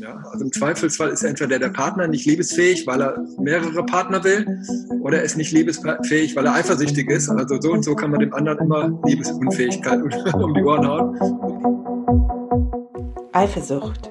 [0.00, 0.22] Ja?
[0.30, 4.46] Also im Zweifelsfall ist entweder der Partner nicht liebesfähig, weil er mehrere Partner will,
[5.00, 7.28] oder er ist nicht liebesfähig, weil er eifersüchtig ist.
[7.28, 10.00] Also so und so kann man dem anderen immer Liebesunfähigkeit
[10.34, 11.18] um die Ohren hauen.
[13.32, 14.10] Eifersucht.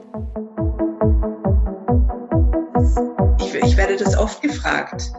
[3.39, 5.11] Ich, ich werde das oft gefragt.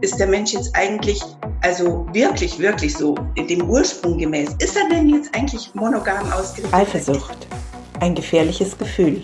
[0.00, 1.22] Ist der Mensch jetzt eigentlich
[1.62, 6.74] also wirklich, wirklich so dem Ursprung gemäß, ist er denn jetzt eigentlich monogam ausgerichtet?
[6.74, 7.46] Eifersucht.
[8.02, 9.22] Ein gefährliches Gefühl.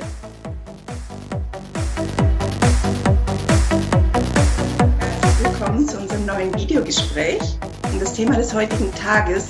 [5.43, 7.59] Willkommen zu unserem neuen Videogespräch.
[7.93, 9.49] Und das Thema des heutigen Tages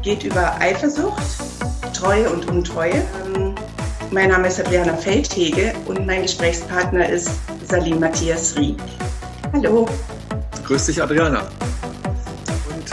[0.00, 1.22] geht über Eifersucht,
[1.92, 3.02] Treue und Untreue.
[3.26, 3.54] Ähm,
[4.10, 7.32] mein Name ist Adriana Feldhege und mein Gesprächspartner ist
[7.68, 8.80] Salim Matthias Rieck.
[9.52, 9.86] Hallo.
[10.64, 11.42] Grüß dich, Adriana.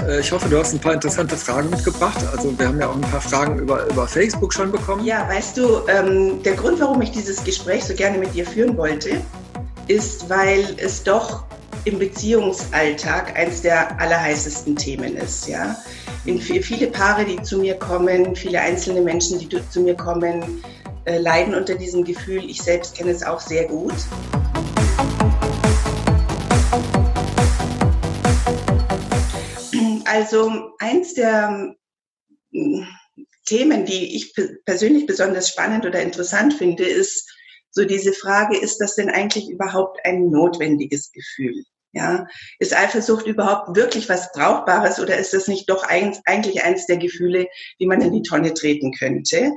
[0.08, 2.18] Äh, ich hoffe, du hast ein paar interessante Fragen mitgebracht.
[2.32, 5.05] Also wir haben ja auch ein paar Fragen über, über Facebook schon bekommen.
[5.05, 8.77] Ja, weißt du, ähm, der Grund, warum ich dieses Gespräch so gerne mit dir führen
[8.77, 9.22] wollte,
[9.88, 11.44] ist, weil es doch
[11.85, 15.48] im Beziehungsalltag eines der allerheißesten Themen ist.
[15.48, 15.76] Ja?
[16.26, 20.63] In viele Paare, die zu mir kommen, viele einzelne Menschen, die zu mir kommen,
[21.05, 22.44] äh, leiden unter diesem Gefühl.
[22.48, 23.96] Ich selbst kenne es auch sehr gut.
[30.12, 31.73] Also eins der
[32.51, 32.85] hm,
[33.45, 37.31] Themen, die ich persönlich besonders spannend oder interessant finde, ist
[37.70, 41.63] so diese Frage, ist das denn eigentlich überhaupt ein notwendiges Gefühl?
[41.93, 42.27] Ja,
[42.59, 46.98] ist Eifersucht überhaupt wirklich was Brauchbares oder ist das nicht doch eins, eigentlich eins der
[46.98, 47.48] Gefühle,
[47.79, 49.54] die man in die Tonne treten könnte?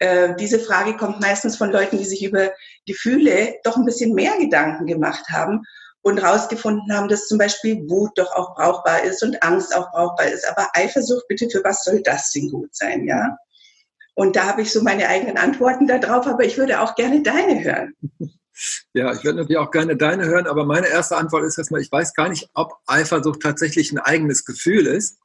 [0.00, 2.50] Äh, diese Frage kommt meistens von Leuten, die sich über
[2.84, 5.62] Gefühle doch ein bisschen mehr Gedanken gemacht haben
[6.02, 10.28] und herausgefunden haben, dass zum Beispiel Wut doch auch brauchbar ist und Angst auch brauchbar
[10.28, 10.48] ist.
[10.48, 13.36] Aber Eifersucht, bitte, für was soll das denn gut sein, ja?
[14.14, 17.62] Und da habe ich so meine eigenen Antworten darauf, aber ich würde auch gerne deine
[17.62, 17.94] hören.
[18.92, 21.92] Ja, ich würde natürlich auch gerne deine hören, aber meine erste Antwort ist erstmal, ich
[21.92, 25.18] weiß gar nicht, ob Eifersucht tatsächlich ein eigenes Gefühl ist.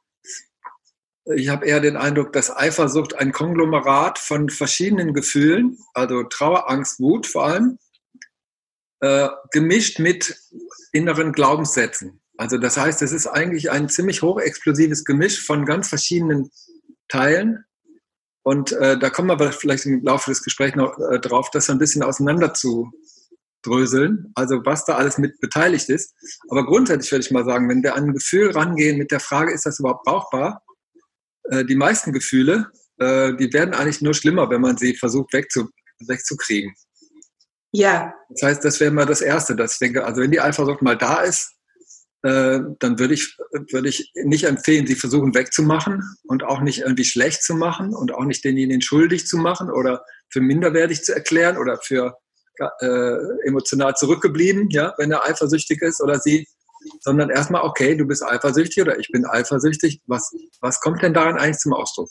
[1.34, 7.00] Ich habe eher den Eindruck, dass Eifersucht ein Konglomerat von verschiedenen Gefühlen, also Trauer, Angst,
[7.00, 7.78] Wut vor allem,
[9.00, 10.38] äh, gemischt mit
[10.94, 12.20] inneren Glaubenssätzen.
[12.36, 16.50] Also das heißt, es ist eigentlich ein ziemlich hochexplosives Gemisch von ganz verschiedenen
[17.08, 17.64] Teilen.
[18.42, 21.70] Und äh, da kommen wir aber vielleicht im Laufe des Gesprächs noch äh, drauf, das
[21.70, 22.90] ein bisschen auseinander zu
[23.62, 26.14] dröseln, also was da alles mit beteiligt ist.
[26.48, 29.52] Aber grundsätzlich würde ich mal sagen, wenn wir an ein Gefühl rangehen mit der Frage,
[29.52, 30.62] ist das überhaupt brauchbar?
[31.44, 35.70] Äh, die meisten Gefühle, äh, die werden eigentlich nur schlimmer, wenn man sie versucht wegzu
[36.06, 36.74] wegzukriegen.
[37.74, 38.14] Ja.
[38.28, 40.96] Das heißt, das wäre mal das Erste, dass ich denke, also wenn die Eifersucht mal
[40.96, 41.54] da ist,
[42.22, 43.36] äh, dann würde ich,
[43.72, 48.14] würde ich nicht empfehlen, sie versuchen wegzumachen und auch nicht irgendwie schlecht zu machen und
[48.14, 52.16] auch nicht denjenigen schuldig zu machen oder für minderwertig zu erklären oder für
[52.80, 56.46] äh, emotional zurückgeblieben, ja, wenn er eifersüchtig ist oder sie,
[57.00, 60.00] sondern erstmal, okay, du bist eifersüchtig oder ich bin eifersüchtig.
[60.06, 62.10] Was, was kommt denn daran eigentlich zum Ausdruck?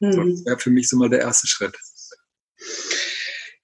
[0.00, 0.30] Mhm.
[0.32, 1.76] Das wäre für mich so mal der erste Schritt.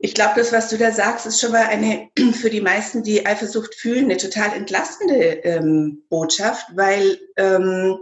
[0.04, 3.25] Ich glaube, das, was du da sagst, ist schon mal eine für die meisten, die
[3.25, 7.97] Eifersucht fühlen, eine total entlastende ähm, Botschaft, weil ähm,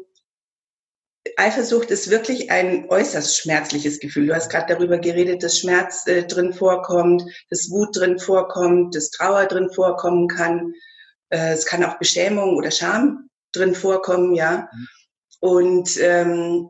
[1.36, 4.26] Eifersucht ist wirklich ein äußerst schmerzliches Gefühl.
[4.26, 9.10] Du hast gerade darüber geredet, dass Schmerz äh, drin vorkommt, dass Wut drin vorkommt, dass
[9.10, 10.74] Trauer drin vorkommen kann.
[11.28, 14.68] Äh, es kann auch Beschämung oder Scham drin vorkommen, ja.
[14.72, 14.88] Mhm.
[15.38, 16.68] Und ähm,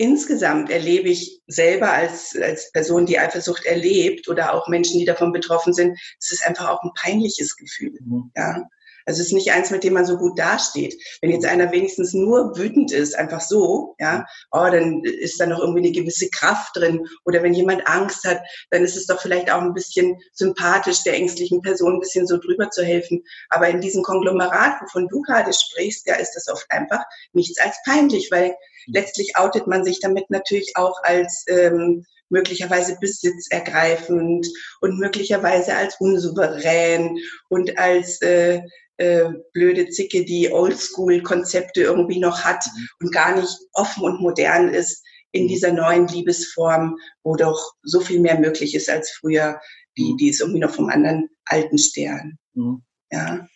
[0.00, 5.30] insgesamt erlebe ich selber als, als Person, die Eifersucht erlebt oder auch Menschen, die davon
[5.30, 7.98] betroffen sind, es ist einfach auch ein peinliches Gefühl.
[8.00, 8.30] Mhm.
[8.34, 8.62] Ja.
[9.10, 10.96] Es ist nicht eins, mit dem man so gut dasteht.
[11.20, 15.60] Wenn jetzt einer wenigstens nur wütend ist, einfach so, ja, oh, dann ist da noch
[15.60, 17.06] irgendwie eine gewisse Kraft drin.
[17.24, 18.40] Oder wenn jemand Angst hat,
[18.70, 22.38] dann ist es doch vielleicht auch ein bisschen sympathisch, der ängstlichen Person ein bisschen so
[22.38, 23.22] drüber zu helfen.
[23.48, 27.76] Aber in diesem Konglomerat, wovon du gerade sprichst, ja, ist das oft einfach nichts als
[27.84, 28.54] peinlich, weil
[28.86, 34.46] letztlich outet man sich damit natürlich auch als ähm, möglicherweise besitzergreifend
[34.80, 37.18] und möglicherweise als unsouverän
[37.48, 38.62] und als äh,
[39.00, 42.88] äh, blöde Zicke, die Oldschool-Konzepte irgendwie noch hat mhm.
[43.00, 45.02] und gar nicht offen und modern ist
[45.32, 45.48] in mhm.
[45.48, 49.58] dieser neuen Liebesform, wo doch so viel mehr möglich ist als früher,
[49.96, 50.16] die, mhm.
[50.18, 52.38] die ist irgendwie noch vom anderen alten Stern.
[52.54, 52.82] Mhm.
[53.10, 53.46] Ja.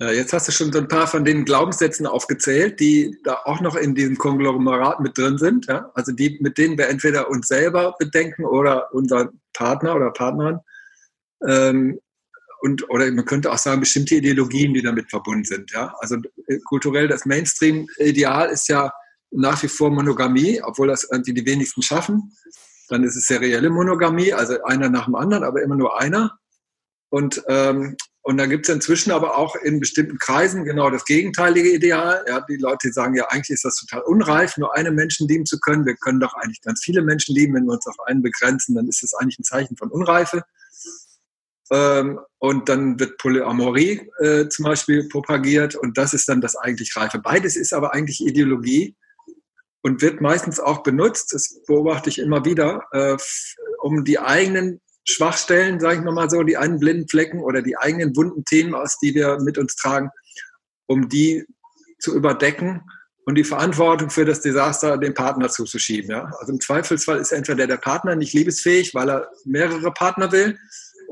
[0.00, 3.76] Jetzt hast du schon so ein paar von den Glaubenssätzen aufgezählt, die da auch noch
[3.76, 5.66] in diesem Konglomerat mit drin sind.
[5.66, 5.90] Ja?
[5.94, 10.58] Also die, mit denen wir entweder uns selber bedenken oder unseren Partner oder Partnerin.
[11.46, 12.00] Ähm,
[12.64, 15.70] und, oder man könnte auch sagen, bestimmte Ideologien, die damit verbunden sind.
[15.72, 15.94] Ja?
[15.98, 16.16] Also
[16.46, 18.90] äh, kulturell das Mainstream-Ideal ist ja
[19.30, 22.32] nach wie vor Monogamie, obwohl das irgendwie die wenigsten schaffen.
[22.88, 26.38] Dann ist es serielle Monogamie, also einer nach dem anderen, aber immer nur einer.
[27.10, 31.68] Und, ähm, und da gibt es inzwischen aber auch in bestimmten Kreisen genau das gegenteilige
[31.68, 32.24] Ideal.
[32.26, 35.60] Ja, die Leute sagen ja, eigentlich ist das total unreif, nur einen Menschen lieben zu
[35.60, 35.84] können.
[35.84, 37.52] Wir können doch eigentlich ganz viele Menschen lieben.
[37.52, 40.44] Wenn wir uns auf einen begrenzen, dann ist das eigentlich ein Zeichen von Unreife.
[41.70, 46.94] Ähm, und dann wird Polyamorie äh, zum Beispiel propagiert und das ist dann das eigentlich
[46.96, 47.18] Reife.
[47.18, 48.96] Beides ist aber eigentlich Ideologie
[49.82, 53.16] und wird meistens auch benutzt, das beobachte ich immer wieder, äh,
[53.80, 58.16] um die eigenen Schwachstellen, sage ich mal so, die einen blinden Flecken oder die eigenen
[58.16, 60.10] wunden Themen, aus die wir mit uns tragen,
[60.86, 61.44] um die
[61.98, 62.82] zu überdecken
[63.26, 66.10] und die Verantwortung für das Desaster dem Partner zuzuschieben.
[66.10, 66.30] Ja?
[66.38, 70.58] Also im Zweifelsfall ist entweder der Partner nicht liebesfähig, weil er mehrere Partner will,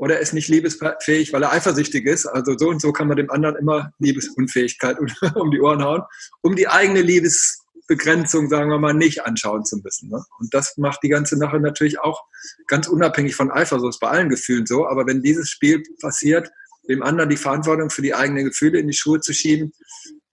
[0.03, 2.25] oder er ist nicht liebesfähig, weil er eifersüchtig ist.
[2.25, 4.97] Also so und so kann man dem anderen immer Liebesunfähigkeit
[5.35, 6.01] um die Ohren hauen,
[6.41, 10.09] um die eigene Liebesbegrenzung, sagen wir mal, nicht anschauen zu müssen.
[10.09, 10.21] Ne?
[10.39, 12.21] Und das macht die ganze Sache natürlich auch
[12.67, 14.85] ganz unabhängig von Eifersucht bei allen Gefühlen so.
[14.87, 16.51] Aber wenn dieses Spiel passiert,
[16.89, 19.71] dem anderen die Verantwortung für die eigenen Gefühle in die Schuhe zu schieben,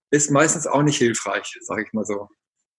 [0.09, 2.27] ist meistens auch nicht hilfreich, sage ich mal so.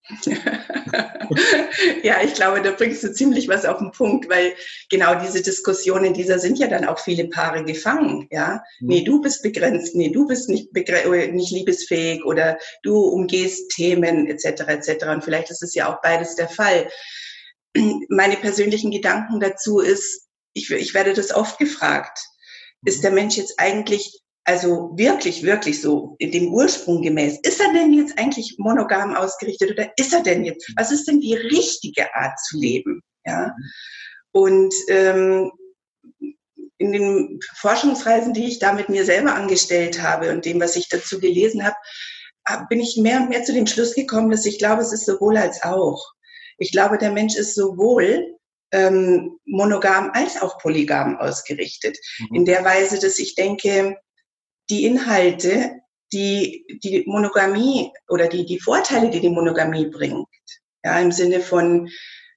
[2.02, 4.54] ja, ich glaube, da bringst du ziemlich was auf den Punkt, weil
[4.90, 8.26] genau diese Diskussionen, dieser sind ja dann auch viele Paare gefangen.
[8.30, 8.88] Ja, mhm.
[8.88, 14.62] nee, du bist begrenzt, nee, du bist nicht, nicht liebesfähig oder du umgehst Themen etc.
[14.68, 15.06] etc.
[15.06, 16.88] Und vielleicht ist es ja auch beides der Fall.
[18.08, 22.18] Meine persönlichen Gedanken dazu ist, ich, ich werde das oft gefragt,
[22.84, 23.02] ist mhm.
[23.02, 28.18] der Mensch jetzt eigentlich also wirklich, wirklich so dem Ursprung gemäß, ist er denn jetzt
[28.18, 32.58] eigentlich monogam ausgerichtet oder ist er denn jetzt, was ist denn die richtige Art zu
[32.58, 33.02] leben?
[33.24, 33.54] Ja.
[34.32, 35.52] Und ähm,
[36.78, 40.88] in den Forschungsreisen, die ich da mit mir selber angestellt habe und dem, was ich
[40.88, 41.76] dazu gelesen habe,
[42.68, 45.36] bin ich mehr und mehr zu dem Schluss gekommen, dass ich glaube, es ist sowohl
[45.36, 46.04] als auch.
[46.58, 48.36] Ich glaube, der Mensch ist sowohl
[48.72, 51.96] ähm, monogam als auch polygam ausgerichtet.
[52.18, 52.36] Mhm.
[52.36, 53.96] In der Weise, dass ich denke,
[54.70, 55.80] die Inhalte,
[56.12, 60.28] die die Monogamie oder die, die Vorteile, die die Monogamie bringt,
[60.84, 61.88] ja, im Sinne von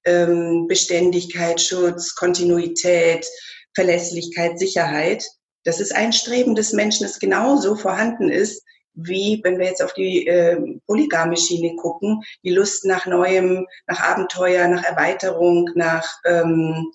[0.06, 3.26] ähm, Beständigkeit, Schutz, Kontinuität,
[3.74, 5.26] Verlässlichkeit, Sicherheit,
[5.66, 8.64] das ist ein Streben des Menschen, das genauso vorhanden ist,
[8.94, 14.00] wie wenn wir jetzt auf die äh, polygame Schiene gucken, die Lust nach Neuem, nach
[14.00, 16.92] Abenteuer, nach Erweiterung, nach ähm,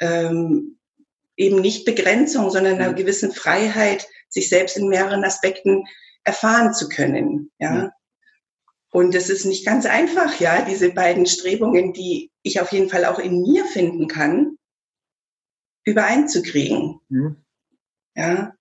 [0.00, 0.77] ähm,
[1.38, 2.96] eben nicht Begrenzung, sondern einer mhm.
[2.96, 5.84] gewissen Freiheit, sich selbst in mehreren Aspekten
[6.24, 7.50] erfahren zu können.
[7.58, 7.74] Ja.
[7.74, 7.92] ja.
[8.90, 13.04] Und es ist nicht ganz einfach, ja, diese beiden Strebungen, die ich auf jeden Fall
[13.04, 14.56] auch in mir finden kann,
[15.84, 17.00] übereinzukriegen.
[17.08, 17.36] Mhm.
[18.14, 18.54] Ja.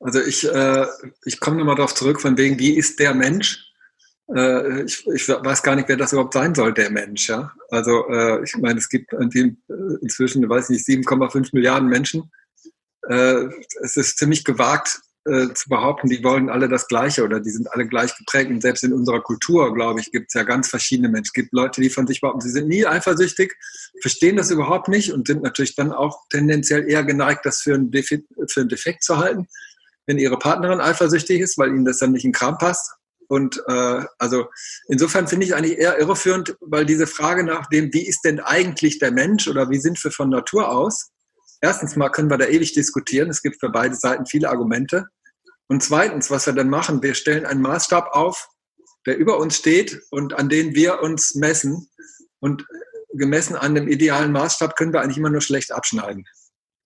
[0.00, 0.86] Also ich, äh,
[1.24, 3.72] ich komme nochmal darauf zurück, von wegen, wie ist der Mensch?
[4.32, 7.28] Äh, ich, ich weiß gar nicht, wer das überhaupt sein soll, der Mensch.
[7.28, 7.52] Ja?
[7.70, 12.30] Also äh, ich meine, es gibt inzwischen, weiß nicht, 7,5 Milliarden Menschen.
[13.08, 13.48] Äh,
[13.82, 17.72] es ist ziemlich gewagt, äh, zu behaupten, die wollen alle das Gleiche oder die sind
[17.72, 18.50] alle gleich geprägt.
[18.50, 21.28] Und selbst in unserer Kultur, glaube ich, gibt es ja ganz verschiedene Menschen.
[21.28, 23.54] Es gibt Leute, die von sich behaupten, sie sind nie eifersüchtig,
[24.02, 27.90] verstehen das überhaupt nicht und sind natürlich dann auch tendenziell eher geneigt, das für einen
[27.90, 29.46] Defekt, für einen Defekt zu halten,
[30.06, 32.92] wenn ihre Partnerin eifersüchtig ist, weil ihnen das dann nicht in Kram passt.
[33.28, 34.46] Und äh, also
[34.88, 38.98] insofern finde ich eigentlich eher irreführend, weil diese Frage nach dem, wie ist denn eigentlich
[38.98, 41.10] der Mensch oder wie sind wir von Natur aus,
[41.60, 43.30] erstens mal können wir da ewig diskutieren.
[43.30, 45.06] Es gibt für beide Seiten viele Argumente.
[45.66, 48.48] Und zweitens, was wir dann machen, wir stellen einen Maßstab auf,
[49.06, 51.88] der über uns steht und an den wir uns messen.
[52.40, 52.66] Und
[53.14, 56.24] gemessen an dem idealen Maßstab können wir eigentlich immer nur schlecht abschneiden.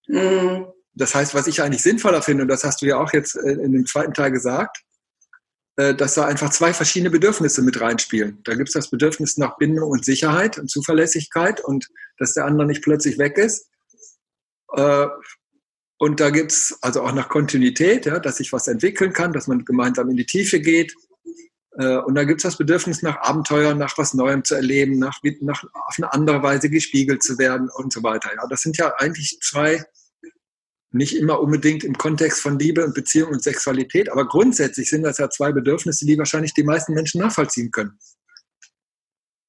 [0.06, 0.66] Mhm.
[0.94, 3.52] Das heißt, was ich eigentlich sinnvoller finde, und das hast du ja auch jetzt äh,
[3.52, 4.78] in dem zweiten Teil gesagt,
[5.96, 8.40] dass da einfach zwei verschiedene Bedürfnisse mit reinspielen.
[8.42, 12.66] Da gibt es das Bedürfnis nach Bindung und Sicherheit und Zuverlässigkeit und dass der andere
[12.66, 13.68] nicht plötzlich weg ist.
[14.72, 15.06] Äh,
[15.98, 19.46] und da gibt es also auch nach Kontinuität, ja, dass sich was entwickeln kann, dass
[19.48, 20.94] man gemeinsam in die Tiefe geht.
[21.76, 25.20] Äh, und da gibt es das Bedürfnis nach Abenteuer, nach was Neuem zu erleben, nach,
[25.40, 28.30] nach auf eine andere Weise gespiegelt zu werden und so weiter.
[28.34, 29.84] Ja, das sind ja eigentlich zwei,
[30.90, 35.18] nicht immer unbedingt im Kontext von Liebe und Beziehung und Sexualität, aber grundsätzlich sind das
[35.18, 37.98] ja zwei Bedürfnisse, die wahrscheinlich die meisten Menschen nachvollziehen können.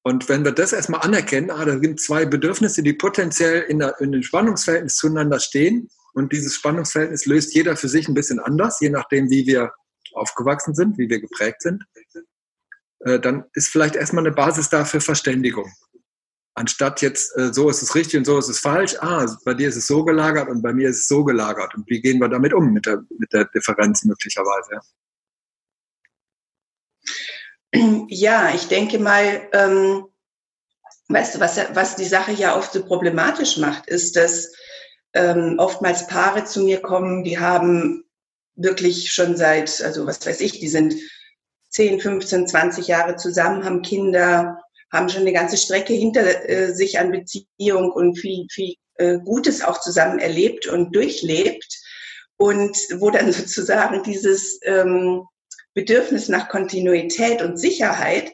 [0.02, 4.00] Und wenn wir das erstmal anerkennen, ah, da sind zwei Bedürfnisse, die potenziell in, der,
[4.00, 8.80] in den Spannungsverhältnis zueinander stehen, und dieses Spannungsverhältnis löst jeder für sich ein bisschen anders,
[8.80, 9.72] je nachdem, wie wir
[10.12, 11.84] aufgewachsen sind, wie wir geprägt sind.
[13.04, 15.70] Äh, dann ist vielleicht erstmal eine Basis da für Verständigung.
[16.60, 19.70] Anstatt jetzt, äh, so ist es richtig und so ist es falsch, ah, bei dir
[19.70, 21.74] ist es so gelagert und bei mir ist es so gelagert.
[21.74, 24.80] Und wie gehen wir damit um, mit der, mit der Differenz möglicherweise?
[28.08, 30.04] Ja, ich denke mal, ähm,
[31.08, 34.52] weißt du, was, was die Sache ja oft so problematisch macht, ist, dass
[35.14, 38.04] ähm, oftmals Paare zu mir kommen, die haben
[38.54, 40.94] wirklich schon seit, also was weiß ich, die sind
[41.70, 44.62] 10, 15, 20 Jahre zusammen, haben Kinder,
[44.92, 49.62] haben schon eine ganze Strecke hinter äh, sich an Beziehung und viel, viel äh, Gutes
[49.62, 51.78] auch zusammen erlebt und durchlebt.
[52.36, 55.24] Und wo dann sozusagen dieses ähm,
[55.74, 58.32] Bedürfnis nach Kontinuität und Sicherheit,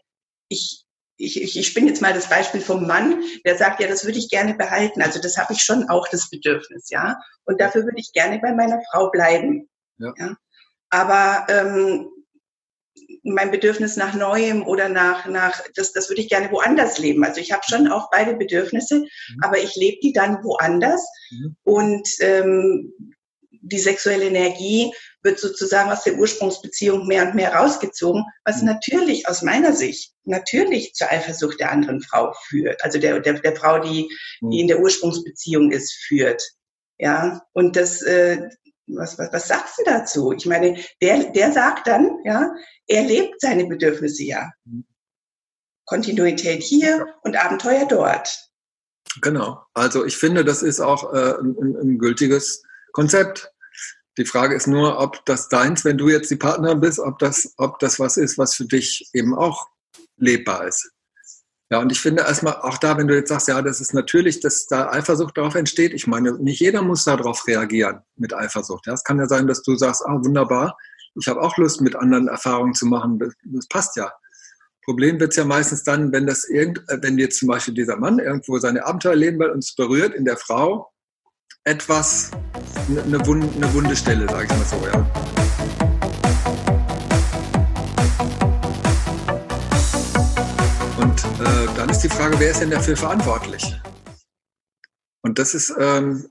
[0.48, 0.84] ich,
[1.18, 4.18] ich, ich, ich bin jetzt mal das Beispiel vom Mann, der sagt, ja, das würde
[4.18, 5.02] ich gerne behalten.
[5.02, 7.18] Also das habe ich schon auch das Bedürfnis, ja.
[7.44, 9.68] Und dafür würde ich gerne bei meiner Frau bleiben.
[9.98, 10.12] Ja.
[10.18, 10.36] ja?
[10.90, 12.08] Aber ähm,
[13.22, 17.24] mein Bedürfnis nach Neuem oder nach, nach das, das würde ich gerne woanders leben.
[17.24, 19.40] Also ich habe schon auch beide Bedürfnisse, mhm.
[19.42, 21.06] aber ich lebe die dann woanders.
[21.30, 21.56] Mhm.
[21.64, 22.92] Und ähm,
[23.62, 28.68] die sexuelle Energie wird sozusagen aus der Ursprungsbeziehung mehr und mehr rausgezogen, was mhm.
[28.68, 33.56] natürlich aus meiner Sicht natürlich zur Eifersucht der anderen Frau führt, also der, der, der
[33.56, 34.08] Frau, die,
[34.40, 34.52] die mhm.
[34.52, 36.42] in der Ursprungsbeziehung ist, führt.
[36.98, 38.48] Ja, und das, äh,
[38.88, 40.32] was, was, was sagst du dazu?
[40.32, 42.52] Ich meine, der, der sagt dann, ja,
[42.86, 44.50] er lebt seine Bedürfnisse ja.
[44.64, 44.84] Mhm.
[45.86, 48.50] Kontinuität hier und Abenteuer dort.
[49.22, 49.64] Genau.
[49.72, 52.62] Also ich finde, das ist auch äh, ein, ein, gültiges
[52.92, 53.52] Konzept.
[54.18, 57.54] Die Frage ist nur, ob das deins, wenn du jetzt die Partnerin bist, ob das,
[57.56, 59.68] ob das was ist, was für dich eben auch
[60.16, 60.90] lebbar ist.
[61.70, 64.38] Ja, und ich finde erstmal auch da, wenn du jetzt sagst, ja, das ist natürlich,
[64.40, 65.92] dass da Eifersucht darauf entsteht.
[65.94, 68.86] Ich meine, nicht jeder muss darauf reagieren mit Eifersucht.
[68.86, 70.76] Ja, es kann ja sein, dass du sagst, ah, wunderbar,
[71.18, 73.18] ich habe auch Lust, mit anderen Erfahrungen zu machen.
[73.18, 74.12] Das, das passt ja.
[74.84, 78.20] Problem wird es ja meistens dann, wenn das irgend, wenn jetzt zum Beispiel dieser Mann
[78.20, 80.92] irgendwo seine Abenteuer leben will und es berührt in der Frau
[81.64, 82.30] etwas,
[82.88, 85.85] eine, Wund, eine wunde Stelle, sage ich mal so, ja.
[91.40, 93.78] Äh, dann ist die Frage, wer ist denn dafür verantwortlich?
[95.22, 96.30] Und das ist, ähm,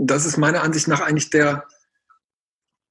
[0.00, 1.66] das ist meiner Ansicht nach eigentlich der,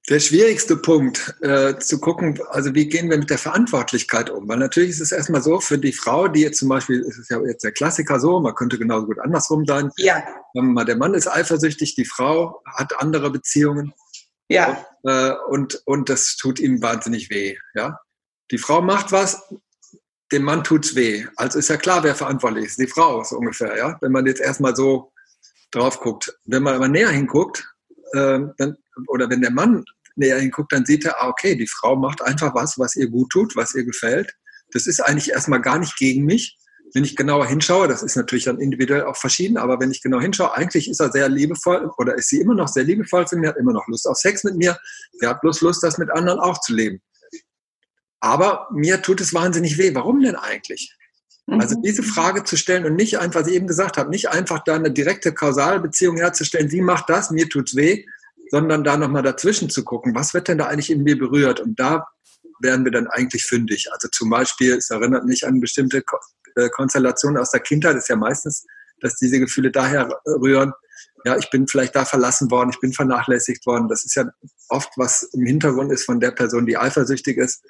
[0.08, 4.48] der schwierigste Punkt, äh, zu gucken, also wie gehen wir mit der Verantwortlichkeit um?
[4.48, 7.28] Weil natürlich ist es erstmal so, für die Frau, die jetzt zum Beispiel, ist es
[7.28, 9.90] ja jetzt der Klassiker so, man könnte genauso gut andersrum sein.
[9.96, 10.24] Ja.
[10.54, 13.92] Mal, der Mann ist eifersüchtig, die Frau hat andere Beziehungen.
[14.48, 14.84] Ja.
[15.02, 17.56] Und, äh, und, und das tut ihm wahnsinnig weh.
[17.74, 18.00] Ja.
[18.50, 19.42] Die Frau macht was,
[20.32, 21.26] dem Mann tut's weh.
[21.36, 22.78] Also ist ja klar, wer verantwortlich ist.
[22.78, 23.98] Die Frau so ungefähr, ja.
[24.00, 25.12] Wenn man jetzt erstmal so
[25.70, 26.32] drauf guckt.
[26.44, 27.66] Wenn man aber näher hinguckt,
[28.12, 28.76] äh, dann,
[29.08, 29.84] oder wenn der Mann
[30.16, 33.30] näher hinguckt, dann sieht er, ah, okay, die Frau macht einfach was, was ihr gut
[33.30, 34.32] tut, was ihr gefällt.
[34.72, 36.56] Das ist eigentlich erstmal gar nicht gegen mich.
[36.92, 40.20] Wenn ich genauer hinschaue, das ist natürlich dann individuell auch verschieden, aber wenn ich genau
[40.20, 43.48] hinschaue, eigentlich ist er sehr liebevoll oder ist sie immer noch sehr liebevoll zu mir,
[43.48, 44.78] hat immer noch Lust auf Sex mit mir.
[45.14, 47.02] Sie hat bloß Lust, das mit anderen auch zu leben.
[48.24, 49.94] Aber mir tut es wahnsinnig weh.
[49.94, 50.96] Warum denn eigentlich?
[51.46, 51.60] Mhm.
[51.60, 54.64] Also diese Frage zu stellen und nicht einfach, was ich eben gesagt habe, nicht einfach
[54.64, 58.06] da eine direkte Kausalbeziehung herzustellen, sie macht das, mir tut's weh,
[58.50, 61.60] sondern da nochmal dazwischen zu gucken, was wird denn da eigentlich in mir berührt?
[61.60, 62.06] Und da
[62.60, 63.92] werden wir dann eigentlich fündig.
[63.92, 66.02] Also zum Beispiel, es erinnert mich an bestimmte
[66.56, 68.64] äh, Konstellationen aus der Kindheit, ist ja meistens,
[69.00, 70.72] dass diese Gefühle daher rühren,
[71.26, 73.88] ja, ich bin vielleicht da verlassen worden, ich bin vernachlässigt worden.
[73.88, 74.24] Das ist ja
[74.70, 77.62] oft, was im Hintergrund ist von der Person, die eifersüchtig ist,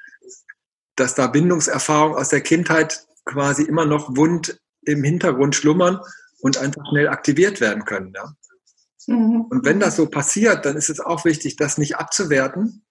[0.96, 6.00] dass da Bindungserfahrungen aus der Kindheit quasi immer noch wund im Hintergrund schlummern
[6.40, 8.12] und einfach schnell aktiviert werden können.
[8.14, 8.34] Ja?
[9.06, 9.46] Mhm.
[9.50, 12.84] Und wenn das so passiert, dann ist es auch wichtig, das nicht abzuwerten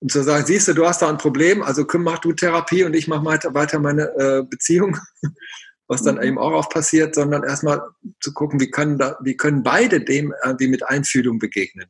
[0.00, 2.94] und zu sagen, siehst du, du hast da ein Problem, also mach du Therapie und
[2.94, 4.98] ich mache weiter meine äh, Beziehung,
[5.86, 6.22] was dann mhm.
[6.22, 7.82] eben auch oft passiert, sondern erstmal
[8.20, 11.86] zu gucken, wie können, da, wie können beide dem irgendwie mit Einfühlung begegnen.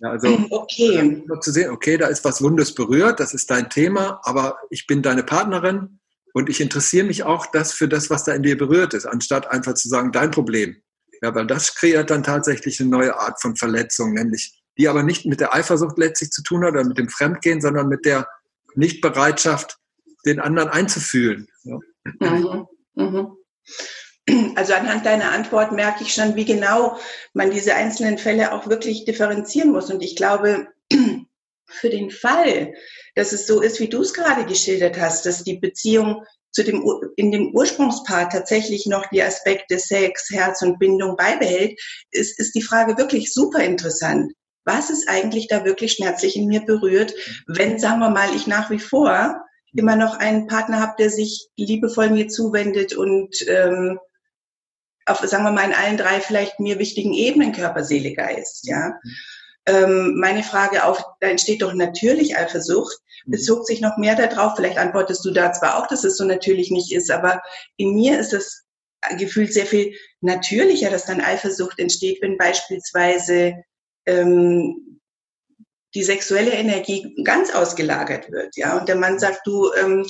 [0.00, 1.24] Ja, also okay.
[1.30, 4.86] Äh, zu sehen, okay, da ist was Wundes berührt, das ist dein Thema, aber ich
[4.86, 6.00] bin deine Partnerin
[6.32, 9.50] und ich interessiere mich auch das für das, was da in dir berührt ist, anstatt
[9.50, 10.76] einfach zu sagen, dein Problem.
[11.22, 15.24] Ja, weil das kreiert dann tatsächlich eine neue Art von Verletzung, nämlich die aber nicht
[15.24, 18.28] mit der Eifersucht letztlich zu tun hat oder mit dem Fremdgehen, sondern mit der
[18.74, 19.78] Nichtbereitschaft,
[20.26, 21.48] den anderen einzufühlen.
[21.64, 21.78] Ja.
[22.20, 22.66] Mhm.
[22.94, 23.36] Mhm.
[24.56, 26.98] Also anhand deiner Antwort merke ich schon, wie genau
[27.32, 29.90] man diese einzelnen Fälle auch wirklich differenzieren muss.
[29.90, 30.66] Und ich glaube,
[31.66, 32.72] für den Fall,
[33.14, 36.82] dass es so ist, wie du es gerade geschildert hast, dass die Beziehung zu dem,
[37.16, 41.78] in dem Ursprungspaar tatsächlich noch die Aspekte Sex, Herz und Bindung beibehält,
[42.10, 44.32] ist, ist die Frage wirklich super interessant.
[44.64, 47.14] Was ist eigentlich da wirklich schmerzlich in mir berührt,
[47.46, 49.36] wenn, sagen wir mal, ich nach wie vor
[49.74, 53.98] immer noch einen Partner habe, der sich liebevoll mir zuwendet und ähm,
[55.06, 58.98] auf, sagen wir mal, in allen drei vielleicht mir wichtigen Ebenen Körper, Seele, Geist, ja.
[59.66, 63.30] ähm, meine Frage auf, da entsteht doch natürlich Eifersucht, mhm.
[63.30, 66.70] bezog sich noch mehr darauf, vielleicht antwortest du da zwar auch, dass es so natürlich
[66.70, 67.40] nicht ist, aber
[67.76, 68.64] in mir ist es
[69.18, 73.54] gefühlt sehr viel natürlicher, dass dann Eifersucht entsteht, wenn beispielsweise
[74.06, 75.00] ähm,
[75.94, 80.04] die sexuelle Energie ganz ausgelagert wird, ja, und der Mann sagt, du, ähm,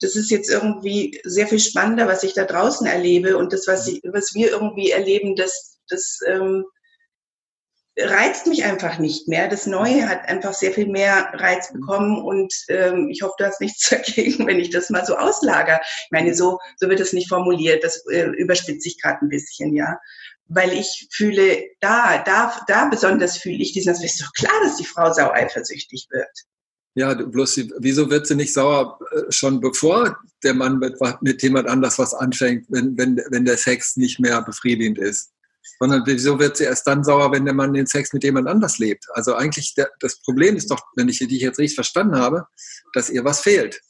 [0.00, 3.86] das ist jetzt irgendwie sehr viel spannender, was ich da draußen erlebe und das, was,
[3.86, 6.64] ich, was wir irgendwie erleben, das, das ähm,
[7.98, 9.48] reizt mich einfach nicht mehr.
[9.48, 11.80] Das Neue hat einfach sehr viel mehr Reiz mhm.
[11.80, 15.80] bekommen und ähm, ich hoffe, du hast nichts dagegen, wenn ich das mal so auslager.
[15.82, 19.74] Ich meine, so, so wird es nicht formuliert, das äh, überspitze ich gerade ein bisschen,
[19.74, 19.98] ja.
[20.46, 24.76] Weil ich fühle, da, da, da besonders fühle ich diesen, es ist doch klar, dass
[24.76, 26.49] die Frau sau eifersüchtig wird.
[26.94, 31.68] Ja, bloß wieso wird sie nicht sauer äh, schon bevor der Mann mit, mit jemand
[31.68, 35.30] anders was anfängt, wenn, wenn, wenn der Sex nicht mehr befriedigend ist?
[35.80, 38.78] sondern wieso wird sie erst dann sauer, wenn der Mann den Sex mit jemand anders
[38.78, 39.06] lebt?
[39.14, 42.46] Also eigentlich der, das Problem ist doch, wenn ich dich jetzt richtig verstanden habe,
[42.92, 43.80] dass ihr was fehlt.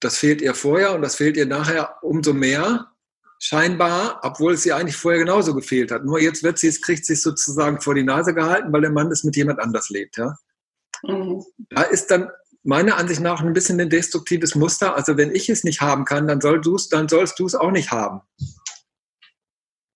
[0.00, 2.92] Das fehlt ihr vorher und das fehlt ihr nachher umso mehr,
[3.38, 6.04] scheinbar, obwohl es ihr eigentlich vorher genauso gefehlt hat.
[6.04, 9.10] Nur jetzt wird sie es, kriegt sie sozusagen vor die Nase gehalten, weil der Mann
[9.10, 10.18] es mit jemand anders lebt.
[10.18, 10.36] Ja?
[11.02, 11.44] Mhm.
[11.70, 12.30] Da ist dann
[12.62, 14.94] meiner Ansicht nach ein bisschen ein destruktives Muster.
[14.94, 17.90] Also wenn ich es nicht haben kann, dann, soll dann sollst du es auch nicht
[17.90, 18.20] haben.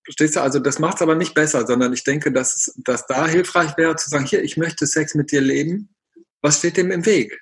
[0.05, 0.41] Verstehst du?
[0.41, 3.95] Also das macht es aber nicht besser, sondern ich denke, dass, dass da hilfreich wäre
[3.95, 5.93] zu sagen, hier, ich möchte Sex mit dir leben.
[6.41, 7.39] Was steht dem im Weg?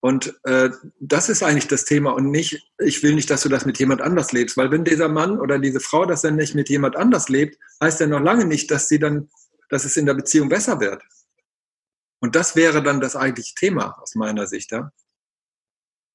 [0.00, 3.66] Und äh, das ist eigentlich das Thema und nicht, ich will nicht, dass du das
[3.66, 6.70] mit jemand anders lebst, weil wenn dieser Mann oder diese Frau das dann nicht mit
[6.70, 9.28] jemand anders lebt, heißt ja noch lange nicht, dass sie dann,
[9.68, 11.02] dass es in der Beziehung besser wird.
[12.20, 14.72] Und das wäre dann das eigentliche Thema aus meiner Sicht.
[14.72, 14.92] Ja?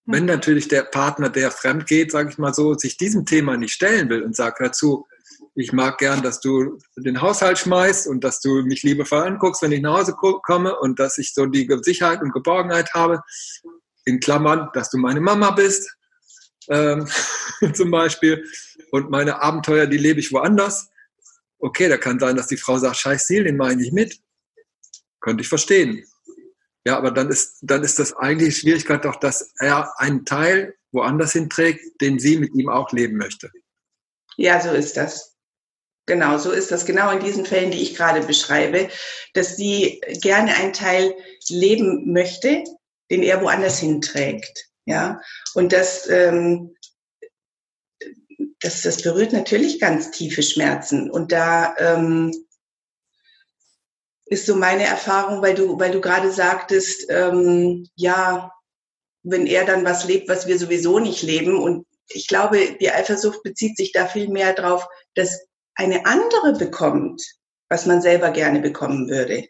[0.05, 0.29] Wenn mhm.
[0.29, 4.09] natürlich der Partner, der fremd geht, sage ich mal so, sich diesem Thema nicht stellen
[4.09, 5.07] will und sagt dazu,
[5.55, 9.71] ich mag gern, dass du den Haushalt schmeißt und dass du mich liebevoll anguckst, wenn
[9.71, 13.21] ich nach Hause komme und dass ich so die Sicherheit und Geborgenheit habe,
[14.03, 15.89] in Klammern, dass du meine Mama bist,
[16.69, 17.07] ähm,
[17.73, 18.45] zum Beispiel,
[18.91, 20.89] und meine Abenteuer, die lebe ich woanders.
[21.59, 24.19] Okay, da kann sein, dass die Frau sagt, scheiß Ziel, den mache ich mit.
[25.25, 26.05] Könnte ich verstehen.
[26.85, 30.75] Ja, aber dann ist, dann ist das eigentlich die Schwierigkeit doch, dass er einen Teil
[30.91, 33.49] woanders hinträgt, den sie mit ihm auch leben möchte.
[34.37, 35.35] Ja, so ist das.
[36.05, 36.85] Genau, so ist das.
[36.85, 38.87] Genau in diesen Fällen, die ich gerade beschreibe,
[39.33, 41.15] dass sie gerne einen Teil
[41.49, 42.63] leben möchte,
[43.09, 44.67] den er woanders hinträgt.
[44.85, 45.19] Ja,
[45.55, 46.75] und das, ähm,
[48.59, 51.09] das, das berührt natürlich ganz tiefe Schmerzen.
[51.09, 52.31] Und da ähm,
[54.25, 58.51] ist so meine Erfahrung, weil du, weil du gerade sagtest, ähm, ja,
[59.23, 61.57] wenn er dann was lebt, was wir sowieso nicht leben.
[61.57, 67.21] Und ich glaube, die Eifersucht bezieht sich da viel mehr drauf, dass eine andere bekommt,
[67.69, 69.47] was man selber gerne bekommen würde.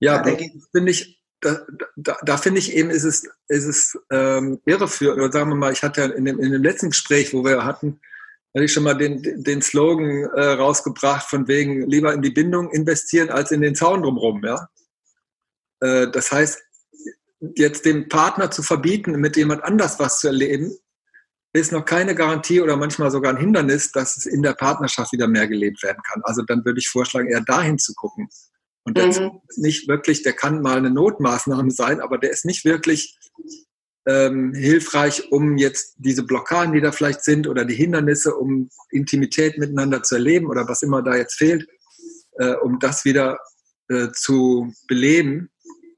[0.00, 0.36] Ja, da
[0.72, 5.20] finde ich, da, da, da finde ich eben, ist es, ist es ähm, irreführend.
[5.20, 7.64] Oder sagen wir mal, ich hatte ja in dem, in dem letzten Gespräch, wo wir
[7.64, 8.00] hatten,
[8.58, 12.70] hatte ich schon mal den, den Slogan äh, rausgebracht, von wegen lieber in die Bindung
[12.70, 14.44] investieren als in den Zaun drumherum.
[14.44, 14.68] Ja?
[15.80, 16.60] Äh, das heißt,
[17.54, 20.76] jetzt dem Partner zu verbieten, mit jemand anders was zu erleben,
[21.52, 25.28] ist noch keine Garantie oder manchmal sogar ein Hindernis, dass es in der Partnerschaft wieder
[25.28, 26.20] mehr gelebt werden kann.
[26.24, 28.28] Also dann würde ich vorschlagen, eher dahin zu gucken.
[28.82, 29.40] Und der mhm.
[29.46, 33.16] ist nicht wirklich, der kann mal eine Notmaßnahme sein, aber der ist nicht wirklich
[34.08, 39.58] ähm, hilfreich, um jetzt diese Blockaden, die da vielleicht sind oder die Hindernisse, um Intimität
[39.58, 41.68] miteinander zu erleben oder was immer da jetzt fehlt,
[42.38, 43.38] äh, um das wieder
[43.88, 45.50] äh, zu beleben.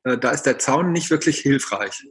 [0.03, 2.03] Äh, da ist der Zaun nicht wirklich hilfreich.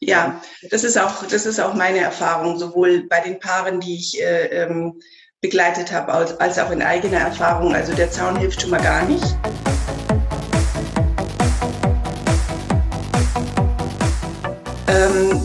[0.00, 4.20] Ja, das ist auch, das ist auch meine Erfahrung, sowohl bei den Paaren, die ich
[4.20, 5.00] äh, ähm,
[5.40, 7.72] begleitet habe, als, als auch in eigener Erfahrung.
[7.72, 9.24] Also der Zaun hilft schon mal gar nicht.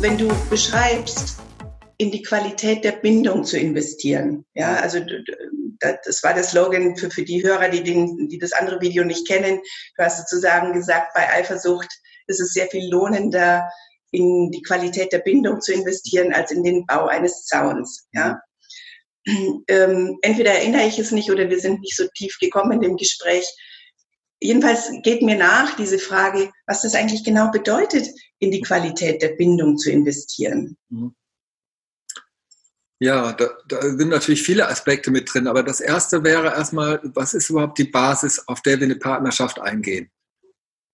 [0.02, 1.38] Wenn du beschreibst,
[1.98, 4.44] in die Qualität der Bindung zu investieren.
[4.56, 5.00] Ja, also
[5.80, 9.28] das war der Slogan für, für die Hörer, die, den, die das andere Video nicht
[9.28, 9.62] kennen.
[9.96, 11.88] Du hast sozusagen gesagt, bei Eifersucht
[12.26, 13.70] ist es sehr viel lohnender,
[14.10, 18.08] in die Qualität der Bindung zu investieren, als in den Bau eines Zauns.
[18.14, 18.42] Ja.
[19.68, 22.98] Ähm, entweder erinnere ich es nicht oder wir sind nicht so tief gekommen in dem
[22.98, 23.48] Gespräch.
[24.40, 28.08] Jedenfalls geht mir nach diese Frage, was das eigentlich genau bedeutet,
[28.42, 30.78] in die Qualität der Bindung zu investieren.
[30.90, 31.16] Mhm.
[33.00, 37.34] Ja, da, da, sind natürlich viele Aspekte mit drin, aber das erste wäre erstmal, was
[37.34, 40.12] ist überhaupt die Basis, auf der wir eine Partnerschaft eingehen?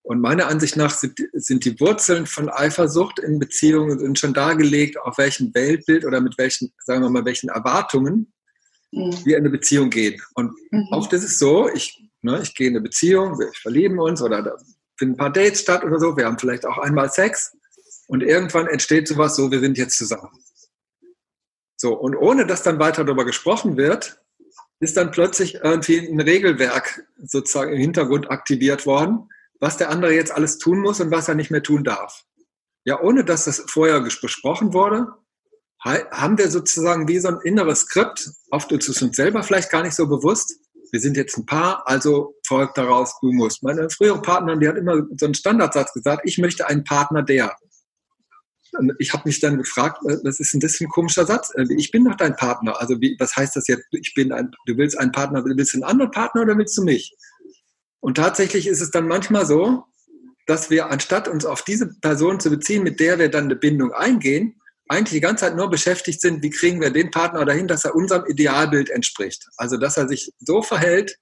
[0.02, 4.98] Und meiner Ansicht nach sind, sind die Wurzeln von Eifersucht in Beziehungen sind schon dargelegt,
[4.98, 8.32] auf welchem Weltbild oder mit welchen, sagen wir mal, welchen Erwartungen
[8.90, 9.12] mhm.
[9.26, 10.18] wir in eine Beziehung gehen.
[10.34, 10.88] Und mhm.
[10.92, 12.40] oft ist es so, ich Ne?
[12.42, 14.56] Ich gehe in eine Beziehung, wir verlieben uns oder
[14.98, 17.56] finden ein paar Dates statt oder so, wir haben vielleicht auch einmal Sex
[18.08, 20.30] und irgendwann entsteht sowas so, wir sind jetzt zusammen.
[21.76, 24.20] So, und ohne dass dann weiter darüber gesprochen wird,
[24.80, 29.28] ist dann plötzlich irgendwie ein Regelwerk sozusagen im Hintergrund aktiviert worden,
[29.60, 32.24] was der andere jetzt alles tun muss und was er nicht mehr tun darf.
[32.84, 35.08] Ja, ohne dass das vorher besprochen wurde,
[35.80, 39.82] haben wir sozusagen wie so ein inneres Skript, oft ist es uns selber vielleicht gar
[39.82, 40.58] nicht so bewusst.
[40.92, 43.62] Wir sind jetzt ein Paar, also folgt daraus, du musst.
[43.62, 47.56] Meine frühere Partnerin, die hat immer so einen Standardsatz gesagt, ich möchte einen Partner, der.
[48.72, 51.52] Und ich habe mich dann gefragt, ist denn das für ein komischer Satz?
[51.54, 52.80] Äh, ich bin doch dein Partner.
[52.80, 53.86] Also wie, was heißt das jetzt?
[53.92, 56.82] Ich bin ein, du willst einen Partner, willst du einen anderen Partner oder willst du
[56.82, 57.16] mich?
[58.00, 59.84] Und tatsächlich ist es dann manchmal so,
[60.46, 63.92] dass wir anstatt uns auf diese Person zu beziehen, mit der wir dann eine Bindung
[63.92, 67.84] eingehen, eigentlich die ganze Zeit nur beschäftigt sind, wie kriegen wir den Partner dahin, dass
[67.84, 69.46] er unserem Idealbild entspricht.
[69.56, 71.16] Also dass er sich so verhält,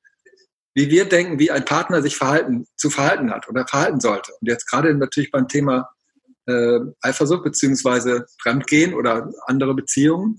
[0.74, 4.32] wie wir denken, wie ein Partner sich verhalten, zu verhalten hat oder verhalten sollte.
[4.40, 5.88] Und jetzt gerade natürlich beim Thema
[6.46, 10.38] äh, Eifersucht beziehungsweise Fremdgehen oder andere Beziehungen,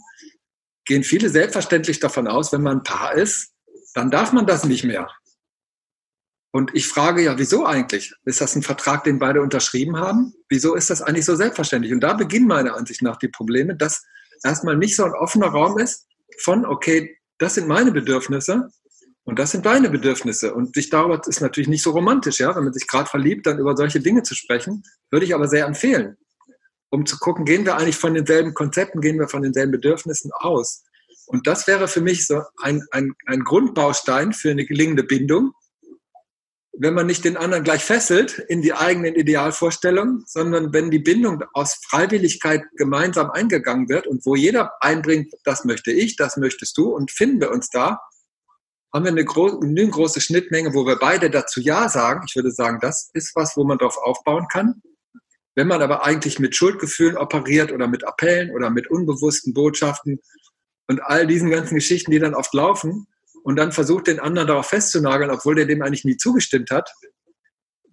[0.85, 3.51] gehen viele selbstverständlich davon aus, wenn man ein Paar ist,
[3.93, 5.09] dann darf man das nicht mehr.
[6.57, 8.15] Und ich frage ja, wieso eigentlich?
[8.25, 10.33] Ist das ein Vertrag, den beide unterschrieben haben?
[10.49, 11.93] Wieso ist das eigentlich so selbstverständlich?
[11.93, 14.03] Und da beginnen meiner Ansicht nach die Probleme, dass
[14.43, 16.07] erstmal nicht so ein offener Raum ist
[16.41, 18.69] von, okay, das sind meine Bedürfnisse
[19.23, 20.51] und das sind deine Bedürfnisse.
[20.55, 23.59] Und sich darüber ist natürlich nicht so romantisch, ja, wenn man sich gerade verliebt, dann
[23.59, 26.17] über solche Dinge zu sprechen, würde ich aber sehr empfehlen,
[26.89, 30.85] um zu gucken, gehen wir eigentlich von denselben Konzepten, gehen wir von denselben Bedürfnissen aus.
[31.27, 35.53] Und das wäre für mich so ein, ein, ein Grundbaustein für eine gelingende Bindung,
[36.79, 41.43] wenn man nicht den anderen gleich fesselt in die eigenen Idealvorstellungen, sondern wenn die Bindung
[41.53, 46.89] aus Freiwilligkeit gemeinsam eingegangen wird und wo jeder einbringt, das möchte ich, das möchtest du
[46.95, 47.99] und finden wir uns da,
[48.93, 49.25] haben wir eine,
[49.61, 52.25] eine große Schnittmenge, wo wir beide dazu Ja sagen.
[52.27, 54.81] Ich würde sagen, das ist was, wo man darauf aufbauen kann.
[55.55, 60.21] Wenn man aber eigentlich mit Schuldgefühlen operiert oder mit Appellen oder mit unbewussten Botschaften
[60.87, 63.07] und all diesen ganzen Geschichten, die dann oft laufen,
[63.47, 66.91] und dann versucht, den anderen darauf festzunageln, obwohl der dem eigentlich nie zugestimmt hat,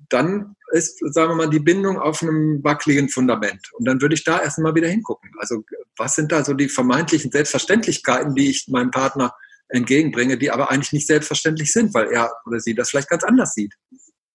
[0.08, 3.70] dann ist, sagen wir mal, die Bindung auf einem wackeligen Fundament.
[3.74, 5.30] Und dann würde ich da erstmal wieder hingucken.
[5.38, 5.62] Also
[5.96, 9.32] was sind da so die vermeintlichen Selbstverständlichkeiten, die ich meinem Partner
[9.68, 13.54] entgegenbringe, die aber eigentlich nicht selbstverständlich sind, weil er oder sie das vielleicht ganz anders
[13.54, 13.74] sieht.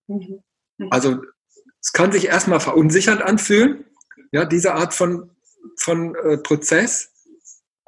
[0.08, 0.42] Mhm.
[0.90, 1.22] Also
[1.82, 3.84] es kann sich erstmal verunsichernd anfühlen,
[4.32, 5.32] ja, diese Art von,
[5.82, 7.12] von äh, Prozess,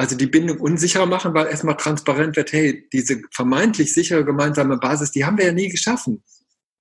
[0.02, 5.12] also die Bindung unsicherer machen, weil erstmal transparent wird, hey, diese vermeintlich sichere gemeinsame Basis,
[5.12, 6.24] die haben wir ja nie geschaffen.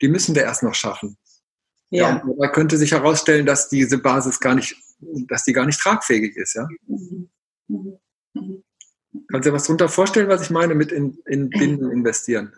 [0.01, 1.19] Die müssen wir erst noch schaffen.
[1.91, 2.23] Ja.
[2.25, 4.75] ja da könnte sich herausstellen, dass diese Basis gar nicht,
[5.29, 6.67] dass die gar nicht tragfähig ist, ja.
[6.87, 7.29] Mhm.
[7.69, 7.99] Mhm.
[8.33, 8.65] Mhm.
[9.31, 12.55] Kannst du dir was darunter vorstellen, was ich meine mit in, in Binden investieren?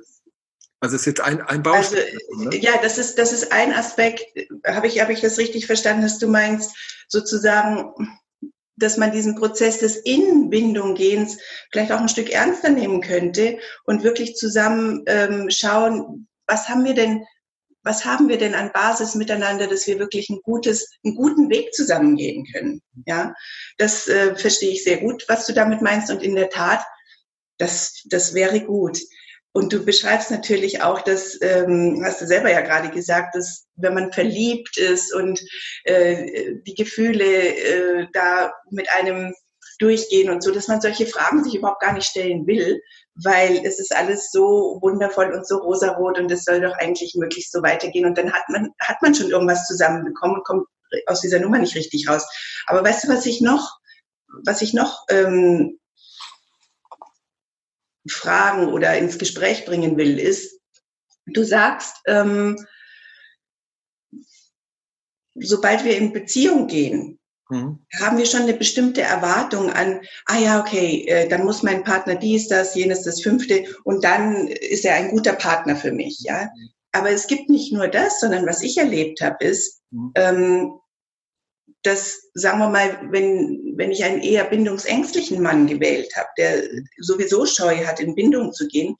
[0.78, 2.04] Also ist jetzt ein, ein Baustein.
[2.30, 2.56] Also, ne?
[2.58, 4.22] Ja, das ist, das ist ein Aspekt.
[4.64, 6.76] Habe ich, habe ich das richtig verstanden, dass du meinst,
[7.08, 7.92] sozusagen,
[8.76, 11.38] dass man diesen Prozess des Inbindunggehens
[11.70, 16.94] vielleicht auch ein Stück ernster nehmen könnte und wirklich zusammen ähm, schauen, was haben wir
[16.94, 17.24] denn
[17.84, 21.74] was haben wir denn an Basis miteinander, dass wir wirklich ein gutes, einen guten Weg
[21.74, 22.80] zusammengehen können.
[23.06, 23.34] Ja,
[23.78, 26.10] das äh, verstehe ich sehr gut, was du damit meinst.
[26.10, 26.84] Und in der Tat,
[27.58, 29.00] das, das wäre gut.
[29.54, 33.94] Und du beschreibst natürlich auch, dass, ähm, hast du selber ja gerade gesagt, dass wenn
[33.94, 35.40] man verliebt ist und
[35.84, 39.34] äh, die Gefühle äh, da mit einem
[39.78, 42.80] durchgehen und so, dass man solche Fragen sich überhaupt gar nicht stellen will,
[43.22, 47.52] weil es ist alles so wundervoll und so rosarot und es soll doch eigentlich möglichst
[47.52, 50.66] so weitergehen und dann hat man, hat man schon irgendwas zusammenbekommen und kommt
[51.06, 52.26] aus dieser Nummer nicht richtig raus.
[52.66, 53.78] Aber weißt du, was ich noch,
[54.44, 55.78] was ich noch ähm,
[58.08, 60.60] fragen oder ins Gespräch bringen will, ist,
[61.26, 62.56] du sagst, ähm,
[65.34, 67.84] sobald wir in Beziehung gehen, mhm.
[67.98, 72.16] haben wir schon eine bestimmte Erwartung an, ah ja, okay, äh, dann muss mein Partner
[72.16, 76.44] dies, das, jenes, das fünfte und dann ist er ein guter Partner für mich, ja.
[76.44, 76.68] Mhm.
[76.94, 80.12] Aber es gibt nicht nur das, sondern was ich erlebt habe, ist, mhm.
[80.14, 80.72] ähm,
[81.82, 86.62] dass, sagen wir mal, wenn, wenn ich einen eher bindungsängstlichen Mann gewählt habe, der
[86.98, 88.96] sowieso Scheu hat, in Bindung zu gehen,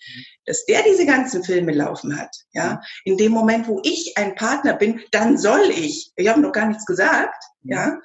[0.47, 2.35] dass der diese ganzen Filme laufen hat.
[2.53, 6.13] Ja, in dem Moment, wo ich ein Partner bin, dann soll ich.
[6.17, 7.45] Ich habe noch gar nichts gesagt.
[7.63, 8.01] Ja,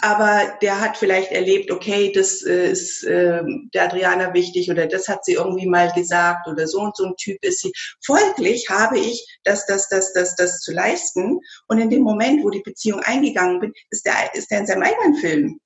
[0.00, 3.42] aber der hat vielleicht erlebt, okay, das ist äh,
[3.74, 7.16] der Adriana wichtig oder das hat sie irgendwie mal gesagt oder so und so ein
[7.16, 7.72] Typ ist sie.
[8.04, 12.50] Folglich habe ich das, das, das, das, das zu leisten und in dem Moment, wo
[12.50, 15.60] die Beziehung eingegangen bin, ist der, ist der in seinem eigenen Film,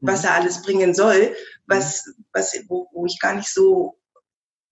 [0.00, 0.28] was mhm.
[0.28, 3.98] er alles bringen soll, was, was, wo, wo ich gar nicht so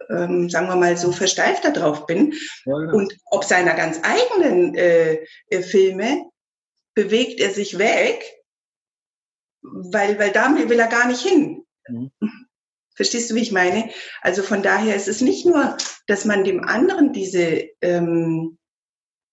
[0.09, 2.33] ähm, sagen wir mal so, versteift darauf bin.
[2.65, 2.75] Ja.
[2.75, 6.31] Und ob seiner ganz eigenen äh, äh, Filme
[6.95, 8.25] bewegt er sich weg,
[9.72, 11.64] weil, weil da will er gar nicht hin.
[11.88, 12.11] Mhm.
[12.94, 13.90] Verstehst du, wie ich meine?
[14.22, 15.76] Also von daher ist es nicht nur,
[16.07, 18.59] dass man dem anderen diese ähm,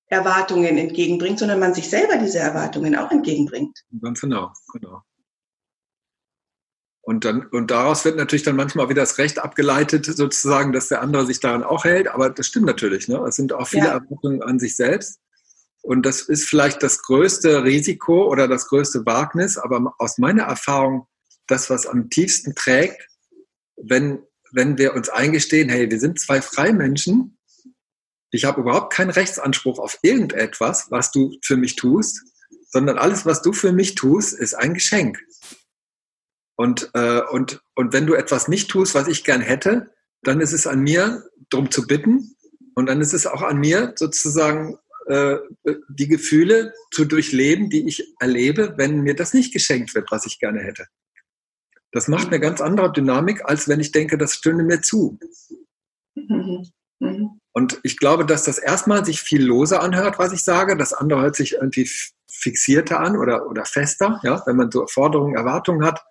[0.08, 3.80] Erwartungen entgegenbringt, sondern man sich selber diese Erwartungen auch entgegenbringt.
[4.02, 5.02] Ganz genau, genau.
[7.06, 11.02] Und, dann, und daraus wird natürlich dann manchmal wieder das Recht abgeleitet, sozusagen, dass der
[11.02, 12.08] andere sich daran auch hält.
[12.08, 13.10] Aber das stimmt natürlich.
[13.10, 13.18] Ne?
[13.28, 13.94] Es sind auch viele ja.
[13.94, 15.20] Erwartungen an sich selbst.
[15.84, 19.58] Und das ist vielleicht das größte Risiko oder das größte Wagnis.
[19.58, 21.08] Aber aus meiner Erfahrung,
[21.48, 23.10] das, was am tiefsten trägt,
[23.76, 27.38] wenn, wenn wir uns eingestehen, hey, wir sind zwei Freimenschen.
[28.32, 32.22] Ich habe überhaupt keinen Rechtsanspruch auf irgendetwas, was du für mich tust,
[32.70, 35.20] sondern alles, was du für mich tust, ist ein Geschenk.
[36.56, 39.92] Und, äh, und, und wenn du etwas nicht tust, was ich gern hätte,
[40.22, 42.38] dann ist es an mir, darum zu bitten.
[42.74, 45.38] Und dann ist es auch an mir, sozusagen äh,
[45.90, 50.40] die Gefühle zu durchleben, die ich erlebe, wenn mir das nicht geschenkt wird, was ich
[50.40, 50.88] gerne hätte.
[51.92, 55.20] Das macht eine ganz andere Dynamik, als wenn ich denke, das stünde mir zu.
[57.54, 60.76] Und ich glaube, dass das erstmal sich viel loser anhört, was ich sage.
[60.76, 61.90] Das andere hört sich irgendwie
[62.28, 66.04] fixierter an oder, oder fester, ja, wenn man so Forderungen, Erwartungen hat.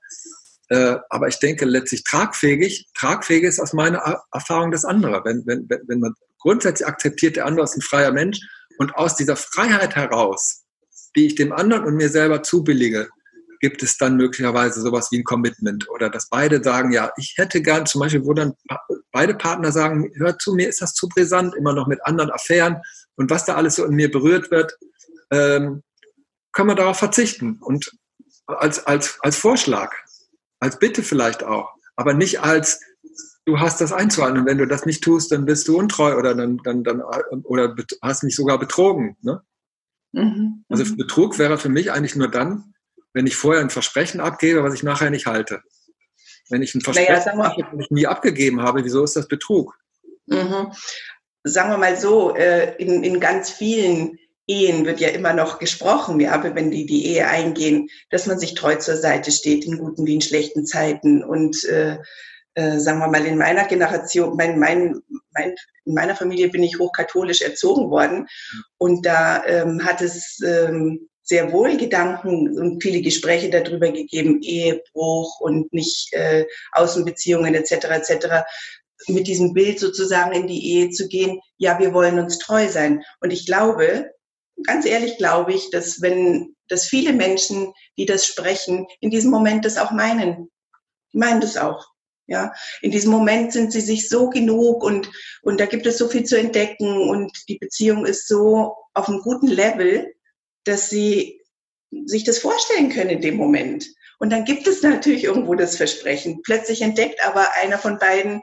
[0.68, 2.88] Äh, aber ich denke letztlich tragfähig.
[2.94, 5.22] Tragfähig ist aus meiner Erfahrung das andere.
[5.24, 8.38] Wenn, wenn, wenn man grundsätzlich akzeptiert, der andere ist ein freier Mensch
[8.82, 10.64] und aus dieser Freiheit heraus,
[11.14, 13.08] die ich dem anderen und mir selber zubillige,
[13.60, 15.88] gibt es dann möglicherweise sowas wie ein Commitment.
[15.88, 18.54] Oder dass beide sagen, ja, ich hätte gern, zum Beispiel, wo dann
[19.12, 22.82] beide Partner sagen, hör zu, mir ist das zu brisant, immer noch mit anderen Affären
[23.14, 24.76] und was da alles so in mir berührt wird,
[25.30, 25.84] ähm,
[26.50, 27.58] können wir darauf verzichten.
[27.60, 27.92] Und
[28.46, 29.94] als, als, als Vorschlag
[30.58, 32.80] als Bitte vielleicht auch, aber nicht als
[33.44, 36.34] du hast das einzuhalten und wenn du das nicht tust, dann bist du untreu oder
[36.34, 37.02] dann, dann, dann
[37.44, 39.16] oder hast mich sogar betrogen.
[39.22, 39.42] Ne?
[40.12, 40.64] Mhm.
[40.68, 40.96] Also mhm.
[40.96, 42.74] Betrug wäre für mich eigentlich nur dann,
[43.12, 45.62] wenn ich vorher ein Versprechen abgebe, was ich nachher nicht halte.
[46.50, 49.78] Wenn ich ein Versprechen naja, mache, das ich nie abgegeben habe, wieso ist das Betrug?
[50.26, 50.72] Mhm.
[51.44, 56.20] Sagen wir mal so, äh, in, in ganz vielen Ehen wird ja immer noch gesprochen,
[56.20, 60.06] ja, wenn die die Ehe eingehen, dass man sich treu zur Seite steht in guten
[60.06, 61.24] wie in schlechten Zeiten.
[61.24, 61.98] Und äh,
[62.54, 65.00] äh, sagen wir mal, in meiner Generation, mein, mein,
[65.32, 68.26] mein, in meiner Familie bin ich hochkatholisch erzogen worden.
[68.78, 75.40] Und da ähm, hat es ähm, sehr wohl Gedanken und viele Gespräche darüber gegeben, Ehebruch
[75.40, 77.84] und nicht äh, Außenbeziehungen etc.
[77.84, 78.44] etc
[79.08, 83.02] mit diesem Bild sozusagen in die Ehe zu gehen, ja, wir wollen uns treu sein.
[83.20, 84.10] Und ich glaube,
[84.64, 89.64] ganz ehrlich glaube ich, dass wenn, dass viele Menschen, die das sprechen, in diesem Moment
[89.64, 90.48] das auch meinen.
[91.12, 91.86] Die meinen das auch.
[92.32, 95.10] Ja, in diesem Moment sind sie sich so genug und,
[95.42, 99.20] und da gibt es so viel zu entdecken und die Beziehung ist so auf einem
[99.20, 100.14] guten Level,
[100.64, 101.42] dass sie
[102.06, 103.86] sich das vorstellen können in dem Moment.
[104.18, 106.40] Und dann gibt es natürlich irgendwo das Versprechen.
[106.42, 108.40] Plötzlich entdeckt aber einer von beiden,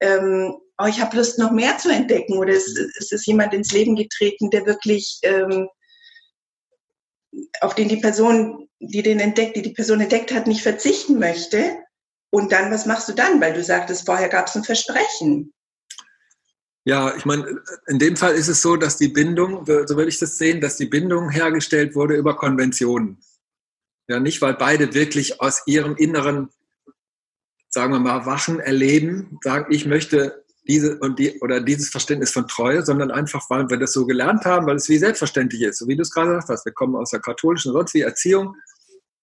[0.00, 3.72] ähm, oh, ich habe Lust, noch mehr zu entdecken oder es, es, ist jemand ins
[3.72, 5.66] Leben getreten, der wirklich, ähm,
[7.62, 11.78] auf den die Person, die den entdeckt, die die Person entdeckt hat, nicht verzichten möchte.
[12.30, 13.40] Und dann, was machst du dann?
[13.40, 15.52] Weil du sagtest, vorher gab es ein Versprechen.
[16.84, 20.18] Ja, ich meine, in dem Fall ist es so, dass die Bindung, so würde ich
[20.18, 23.20] das sehen, dass die Bindung hergestellt wurde über Konventionen.
[24.08, 26.48] Ja, nicht, weil beide wirklich aus ihrem inneren,
[27.68, 32.48] sagen wir mal, Wachen erleben, sagen, ich möchte diese und die oder dieses Verständnis von
[32.48, 35.88] Treue, sondern einfach, weil wir das so gelernt haben, weil es wie selbstverständlich ist, so
[35.88, 36.64] wie du es gerade gesagt hast.
[36.64, 38.56] Wir kommen aus der katholischen sonst wie Erziehung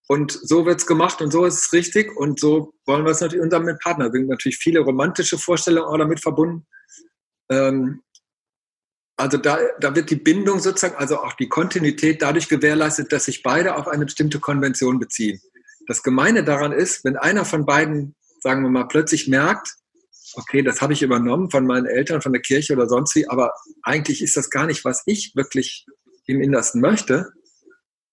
[0.08, 3.22] und so wird es gemacht und so ist es richtig und so wollen wir es
[3.22, 4.06] natürlich unserem Partner.
[4.06, 6.66] Wir sind natürlich viele romantische Vorstellungen auch damit verbunden.
[7.50, 8.02] Ähm,
[9.18, 13.44] also da, da wird die Bindung sozusagen, also auch die Kontinuität dadurch gewährleistet, dass sich
[13.44, 15.42] beide auf eine bestimmte Konvention beziehen.
[15.88, 19.76] Das Gemeine daran ist, wenn einer von beiden, sagen wir mal, plötzlich merkt,
[20.36, 23.54] okay, das habe ich übernommen von meinen Eltern, von der Kirche oder sonst wie, aber
[23.82, 25.86] eigentlich ist das gar nicht, was ich wirklich
[26.28, 27.32] im Innersten möchte.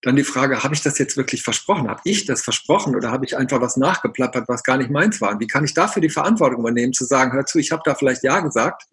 [0.04, 1.88] Dann die Frage, habe ich das jetzt wirklich versprochen?
[1.88, 5.30] Habe ich das versprochen oder habe ich einfach was nachgeplappert, was gar nicht meins war?
[5.30, 7.94] Und wie kann ich dafür die Verantwortung übernehmen, zu sagen, hör zu, ich habe da
[7.94, 8.86] vielleicht Ja gesagt,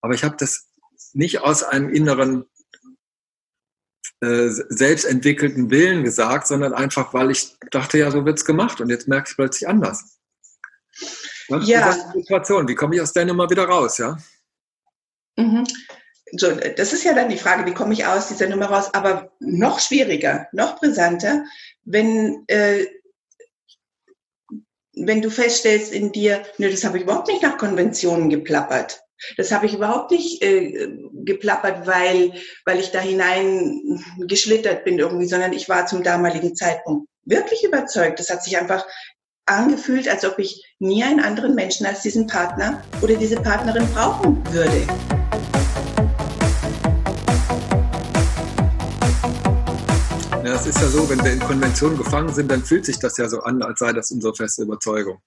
[0.00, 0.68] aber ich habe das
[1.12, 2.46] nicht aus einem inneren
[4.20, 8.80] äh, selbst entwickelten Willen gesagt, sondern einfach, weil ich dachte, ja, so wird es gemacht
[8.80, 10.18] und jetzt merke ich plötzlich anders.
[11.48, 11.92] Was ja.
[12.12, 12.66] Situation?
[12.66, 14.16] Wie komme ich aus der Nummer wieder raus, ja?
[15.36, 15.64] Mhm.
[16.36, 18.92] So, das ist ja dann die Frage, wie komme ich aus dieser Nummer raus?
[18.92, 21.44] Aber noch schwieriger, noch brisanter,
[21.84, 22.86] wenn, äh,
[24.96, 29.00] wenn du feststellst in dir, nö, das habe ich überhaupt nicht nach Konventionen geplappert.
[29.36, 30.88] Das habe ich überhaupt nicht äh,
[31.24, 32.32] geplappert, weil,
[32.64, 38.18] weil ich da hinein geschlittert bin irgendwie, sondern ich war zum damaligen Zeitpunkt wirklich überzeugt.
[38.18, 38.84] Das hat sich einfach
[39.46, 44.42] angefühlt, als ob ich nie einen anderen Menschen als diesen Partner oder diese Partnerin brauchen
[44.52, 44.86] würde.
[50.54, 53.16] Ja, es ist ja so, wenn wir in Konventionen gefangen sind, dann fühlt sich das
[53.16, 55.20] ja so an, als sei das unsere feste Überzeugung.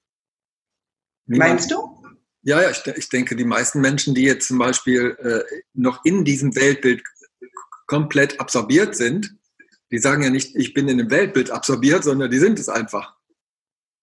[1.25, 2.01] Niemand, Meinst du?
[2.43, 6.23] Ja, ja, ich, ich, denke, die meisten Menschen, die jetzt zum Beispiel äh, noch in
[6.23, 7.03] diesem Weltbild
[7.87, 9.35] komplett absorbiert sind,
[9.91, 13.13] die sagen ja nicht, ich bin in dem Weltbild absorbiert, sondern die sind es einfach.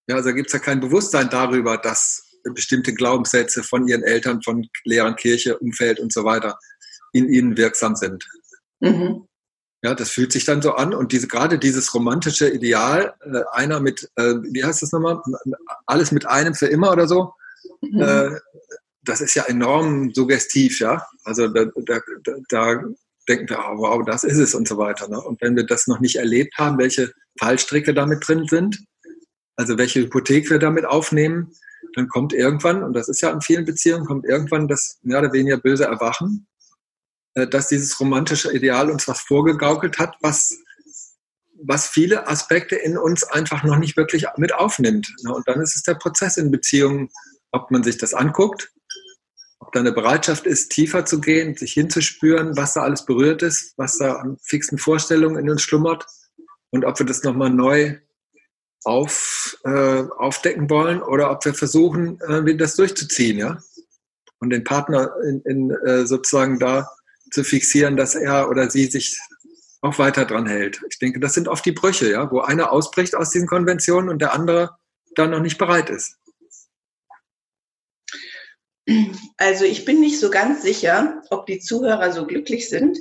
[0.07, 4.69] Ja, also gibt es ja kein Bewusstsein darüber, dass bestimmte Glaubenssätze von ihren Eltern, von
[4.83, 6.59] Lehrern, Kirche, Umfeld und so weiter
[7.13, 8.29] in ihnen wirksam sind.
[8.79, 9.27] Mhm.
[9.85, 13.79] Ja, das fühlt sich dann so an und diese, gerade dieses romantische Ideal, äh, einer
[13.79, 15.21] mit, äh, wie heißt das nochmal?
[15.85, 17.35] Alles mit einem für immer oder so.
[17.81, 18.01] Mhm.
[18.01, 18.29] Äh,
[19.03, 21.05] das ist ja enorm suggestiv, ja.
[21.23, 21.99] Also da, da,
[22.49, 22.83] da
[23.29, 25.07] denken wir, oh, wow, das ist es und so weiter.
[25.07, 25.21] Ne?
[25.21, 28.83] Und wenn wir das noch nicht erlebt haben, welche Fallstricke damit drin sind,
[29.55, 31.51] also welche Hypothek wir damit aufnehmen,
[31.93, 35.31] dann kommt irgendwann, und das ist ja in vielen Beziehungen, kommt irgendwann das mehr oder
[35.31, 36.47] weniger böse Erwachen,
[37.35, 40.57] dass dieses romantische Ideal uns was vorgegaukelt hat, was,
[41.63, 45.13] was viele Aspekte in uns einfach noch nicht wirklich mit aufnimmt.
[45.27, 47.09] Und dann ist es der Prozess in Beziehungen,
[47.51, 48.71] ob man sich das anguckt,
[49.59, 53.73] ob da eine Bereitschaft ist, tiefer zu gehen, sich hinzuspüren, was da alles berührt ist,
[53.77, 56.05] was da an fixen Vorstellungen in uns schlummert
[56.69, 57.97] und ob wir das nochmal neu
[58.83, 63.57] auf, äh, aufdecken wollen oder ob wir versuchen, äh, das durchzuziehen, ja.
[64.39, 66.87] Und den Partner in, in, äh, sozusagen da
[67.35, 69.19] zu fixieren, dass er oder sie sich
[69.81, 70.81] auch weiter dran hält.
[70.89, 74.19] Ich denke, das sind oft die Brüche, ja, wo einer ausbricht aus diesen Konventionen und
[74.19, 74.71] der andere
[75.15, 76.17] dann noch nicht bereit ist.
[79.37, 82.97] Also ich bin nicht so ganz sicher, ob die Zuhörer so glücklich sind,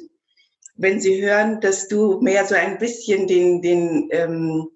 [0.77, 4.68] wenn sie hören, dass du mehr so ein bisschen den, den ähm,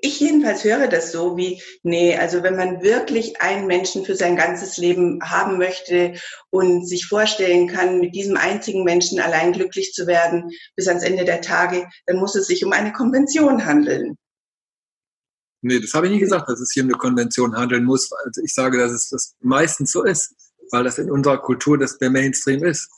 [0.00, 4.36] ich jedenfalls höre das so wie, nee, also wenn man wirklich einen Menschen für sein
[4.36, 6.14] ganzes Leben haben möchte
[6.50, 11.24] und sich vorstellen kann, mit diesem einzigen Menschen allein glücklich zu werden bis ans Ende
[11.24, 14.16] der Tage, dann muss es sich um eine Konvention handeln.
[15.62, 18.10] Nee, das habe ich nie gesagt, dass es hier um eine Konvention handeln muss.
[18.24, 20.32] Also ich sage, dass es das meistens so ist,
[20.70, 22.88] weil das in unserer Kultur das der Mainstream ist.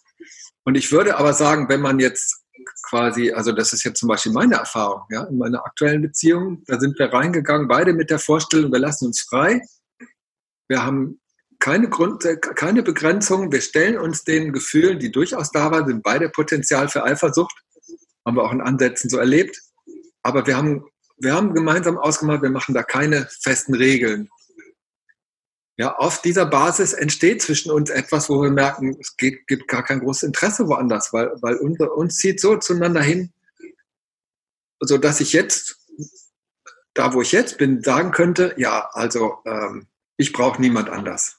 [0.64, 2.42] Und ich würde aber sagen, wenn man jetzt
[2.82, 6.78] quasi, also das ist jetzt zum Beispiel meine Erfahrung, ja, in meiner aktuellen Beziehung, da
[6.78, 9.62] sind wir reingegangen, beide mit der Vorstellung, wir lassen uns frei.
[10.68, 11.20] Wir haben
[11.58, 13.50] keine Grund, keine Begrenzung.
[13.50, 17.54] Wir stellen uns den Gefühlen, die durchaus da waren, sind beide Potenzial für Eifersucht.
[18.24, 19.60] Haben wir auch in Ansätzen so erlebt.
[20.22, 20.84] Aber wir haben,
[21.16, 24.28] wir haben gemeinsam ausgemacht, wir machen da keine festen Regeln.
[25.78, 29.84] Ja, auf dieser Basis entsteht zwischen uns etwas, wo wir merken, es geht, gibt gar
[29.84, 33.32] kein großes Interesse woanders, weil, weil unser, uns zieht so zueinander hin,
[34.80, 35.78] so dass ich jetzt,
[36.94, 39.86] da wo ich jetzt bin, sagen könnte, ja, also ähm,
[40.16, 41.38] ich brauche niemand anders.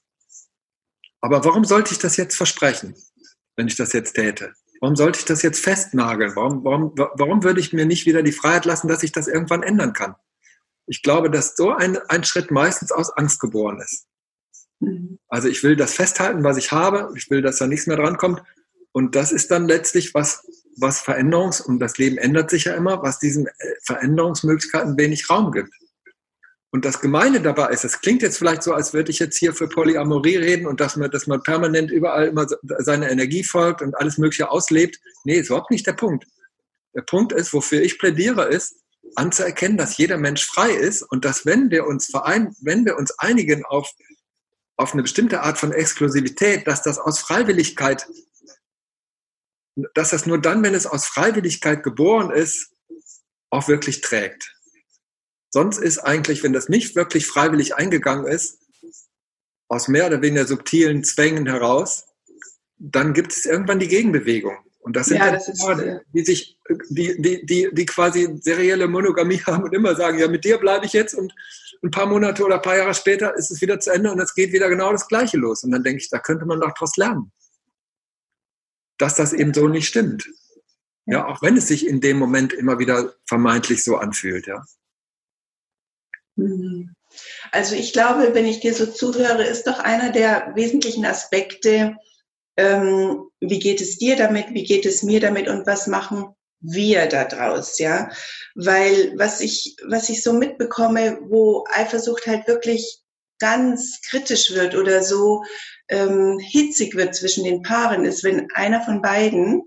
[1.19, 2.95] Aber warum sollte ich das jetzt versprechen,
[3.57, 4.53] wenn ich das jetzt täte?
[4.79, 6.33] Warum sollte ich das jetzt festnageln?
[6.37, 9.63] Warum, warum, warum würde ich mir nicht wieder die Freiheit lassen, dass ich das irgendwann
[9.63, 10.15] ändern kann?
[10.85, 14.08] Ich glaube, dass so ein, ein Schritt meistens aus Angst geboren ist.
[14.79, 15.19] Mhm.
[15.27, 17.11] Also ich will das festhalten, was ich habe.
[17.15, 18.41] Ich will, dass da nichts mehr drankommt.
[18.91, 20.43] Und das ist dann letztlich was,
[20.77, 23.51] was Veränderungs- und das Leben ändert sich ja immer, was diesen äh,
[23.83, 25.73] Veränderungsmöglichkeiten wenig Raum gibt.
[26.71, 29.53] Und das Gemeine dabei ist, es klingt jetzt vielleicht so, als würde ich jetzt hier
[29.53, 33.95] für Polyamorie reden und dass man, dass man permanent überall immer seine Energie folgt und
[33.97, 34.99] alles Mögliche auslebt.
[35.23, 36.25] Nee, ist überhaupt nicht der Punkt.
[36.95, 38.75] Der Punkt ist, wofür ich plädiere, ist,
[39.15, 43.17] anzuerkennen, dass jeder Mensch frei ist und dass wenn wir uns verein, wenn wir uns
[43.17, 43.89] einigen auf
[44.79, 48.07] auf eine bestimmte Art von Exklusivität, dass das aus Freiwilligkeit,
[49.93, 52.71] dass das nur dann, wenn es aus Freiwilligkeit geboren ist,
[53.49, 54.55] auch wirklich trägt.
[55.49, 58.59] Sonst ist eigentlich, wenn das nicht wirklich freiwillig eingegangen ist,
[59.67, 62.05] aus mehr oder weniger subtilen Zwängen heraus,
[62.77, 64.57] dann gibt es irgendwann die Gegenbewegung.
[64.79, 66.57] Und das sind ja, das ist, Paare, die sich,
[66.89, 70.85] die, die, die, die quasi serielle Monogamie haben und immer sagen, ja, mit dir bleibe
[70.85, 71.33] ich jetzt und
[71.83, 74.33] ein paar Monate oder ein paar Jahre später ist es wieder zu Ende und es
[74.33, 75.63] geht wieder genau das Gleiche los.
[75.63, 77.31] Und dann denke ich, da könnte man doch daraus lernen,
[78.97, 80.29] dass das eben so nicht stimmt.
[81.05, 84.63] Ja, auch wenn es sich in dem Moment immer wieder vermeintlich so anfühlt, ja.
[86.35, 86.93] Mhm.
[87.51, 91.97] Also ich glaube, wenn ich dir so zuhöre, ist doch einer der wesentlichen Aspekte,
[92.59, 97.07] ähm, wie geht es dir damit, wie geht es mir damit und was machen wir
[97.07, 98.11] da draus, ja.
[98.53, 102.99] Weil was ich, was ich so mitbekomme, wo Eifersucht halt wirklich
[103.39, 105.43] ganz kritisch wird oder so
[105.87, 109.61] ähm, hitzig wird zwischen den Paaren, ist, wenn einer von beiden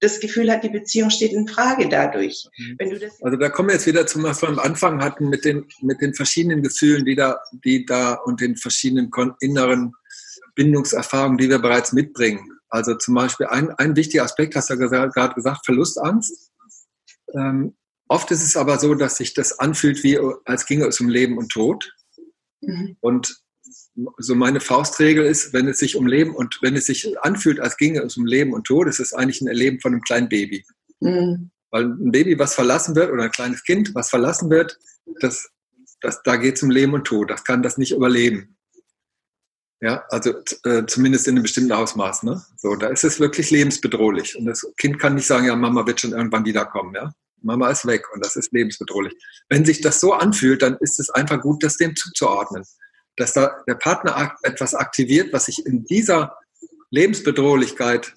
[0.00, 2.44] das Gefühl hat, die Beziehung steht in Frage dadurch.
[2.58, 2.74] Mhm.
[2.78, 5.30] Wenn du das also da kommen wir jetzt wieder zum, was wir am Anfang hatten,
[5.30, 9.10] mit den, mit den verschiedenen Gefühlen, die da, die da und den verschiedenen
[9.40, 9.94] inneren
[10.58, 12.58] Bindungserfahrungen, die wir bereits mitbringen.
[12.68, 16.50] Also zum Beispiel ein, ein wichtiger Aspekt, hast du ja gerade gesagt, Verlustangst.
[17.34, 17.76] Ähm,
[18.08, 21.38] oft ist es aber so, dass sich das anfühlt, wie als ginge es um Leben
[21.38, 21.94] und Tod.
[22.60, 22.96] Mhm.
[23.00, 23.40] Und
[24.18, 27.76] so meine Faustregel ist, wenn es sich um Leben und wenn es sich anfühlt, als
[27.76, 30.64] ginge es um Leben und Tod, ist es eigentlich ein Erleben von einem kleinen Baby.
[30.98, 31.52] Mhm.
[31.70, 34.76] Weil ein Baby, was verlassen wird, oder ein kleines Kind, was verlassen wird,
[35.20, 35.48] das,
[36.00, 37.30] das, da geht es um Leben und Tod.
[37.30, 38.57] Das kann das nicht überleben.
[39.80, 42.24] Ja, also äh, zumindest in einem bestimmten Ausmaß.
[42.24, 42.42] Ne?
[42.56, 44.36] So, da ist es wirklich lebensbedrohlich.
[44.36, 46.94] Und das Kind kann nicht sagen, ja, Mama wird schon irgendwann wiederkommen.
[46.94, 47.12] Ja?
[47.42, 49.14] Mama ist weg und das ist lebensbedrohlich.
[49.48, 52.64] Wenn sich das so anfühlt, dann ist es einfach gut, das dem zuzuordnen
[53.18, 56.38] dass da der Partner etwas aktiviert, was sich in dieser
[56.90, 58.14] Lebensbedrohlichkeit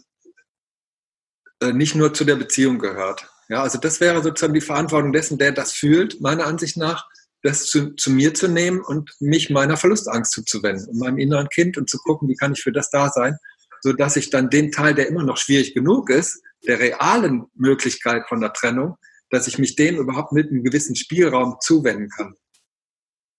[1.62, 3.28] äh, nicht nur zu der Beziehung gehört.
[3.50, 7.10] Ja, also das wäre sozusagen die Verantwortung dessen, der das fühlt, meiner Ansicht nach,
[7.44, 11.78] das zu, zu mir zu nehmen und mich meiner Verlustangst zuzuwenden und meinem inneren Kind
[11.78, 13.38] und zu gucken, wie kann ich für das da sein,
[13.82, 18.24] so dass ich dann den Teil, der immer noch schwierig genug ist, der realen Möglichkeit
[18.30, 18.96] von der Trennung,
[19.32, 22.36] dass ich mich dem überhaupt mit einem gewissen Spielraum zuwenden kann.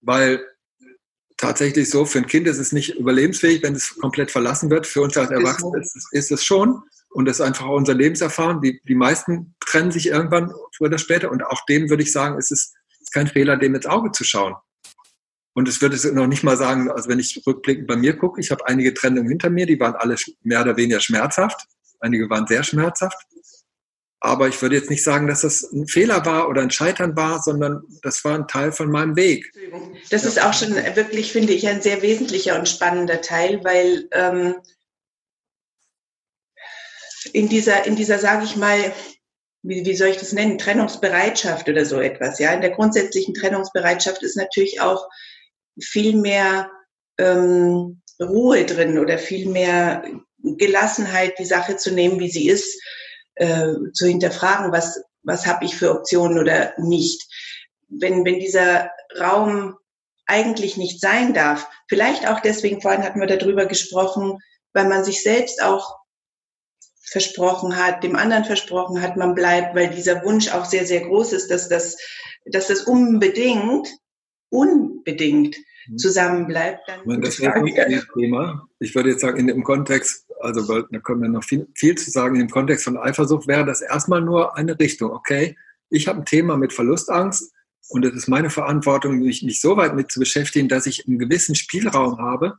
[0.01, 0.45] Weil
[1.37, 4.87] tatsächlich so, für ein Kind ist es nicht überlebensfähig, wenn es komplett verlassen wird.
[4.87, 6.83] Für uns als Erwachsene ist, es, ist es schon.
[7.11, 8.61] Und das ist einfach unser Lebenserfahren.
[8.63, 11.31] Die, die meisten trennen sich irgendwann früher oder später.
[11.31, 12.51] Und auch dem würde ich sagen, es
[13.13, 14.55] kein Fehler, dem ins Auge zu schauen.
[15.55, 18.51] Und es würde noch nicht mal sagen, also wenn ich rückblickend bei mir gucke, ich
[18.51, 21.67] habe einige Trennungen hinter mir, die waren alle mehr oder weniger schmerzhaft.
[22.01, 23.27] Einige waren sehr schmerzhaft.
[24.25, 27.43] Aber ich würde jetzt nicht sagen, dass das ein Fehler war oder ein Scheitern war,
[27.43, 29.53] sondern das war ein Teil von meinem Weg.
[30.11, 34.55] Das ist auch schon wirklich, finde ich, ein sehr wesentlicher und spannender Teil, weil ähm,
[37.33, 38.93] in dieser, in dieser, sage ich mal,
[39.63, 42.39] wie, wie soll ich das nennen, Trennungsbereitschaft oder so etwas.
[42.39, 45.09] Ja, in der grundsätzlichen Trennungsbereitschaft ist natürlich auch
[45.81, 46.71] viel mehr
[47.19, 50.05] ähm, Ruhe drin oder viel mehr
[50.43, 52.81] Gelassenheit, die Sache zu nehmen, wie sie ist
[53.37, 57.23] äh, zu hinterfragen, was, was habe ich für Optionen oder nicht.
[57.89, 59.77] Wenn, wenn dieser Raum
[60.27, 64.39] eigentlich nicht sein darf, vielleicht auch deswegen, vorhin hatten wir darüber gesprochen,
[64.73, 66.02] weil man sich selbst auch
[67.13, 71.33] versprochen hat, dem anderen versprochen hat, man bleibt, weil dieser Wunsch auch sehr, sehr groß
[71.33, 71.97] ist, dass das,
[72.47, 73.89] dass das unbedingt,
[74.51, 75.57] unbedingt
[75.87, 75.99] mhm.
[75.99, 76.81] zusammenbleibt.
[76.89, 78.67] Dann das wäre ein Thema.
[78.81, 82.11] Ich würde jetzt sagen, in dem Kontext also da können wir noch viel, viel zu
[82.11, 85.13] sagen im Kontext von Eifersucht, wäre das erstmal nur eine Richtung.
[85.13, 85.57] Okay,
[85.89, 87.53] ich habe ein Thema mit Verlustangst
[87.89, 91.19] und es ist meine Verantwortung, mich nicht so weit mit zu beschäftigen, dass ich einen
[91.19, 92.59] gewissen Spielraum habe.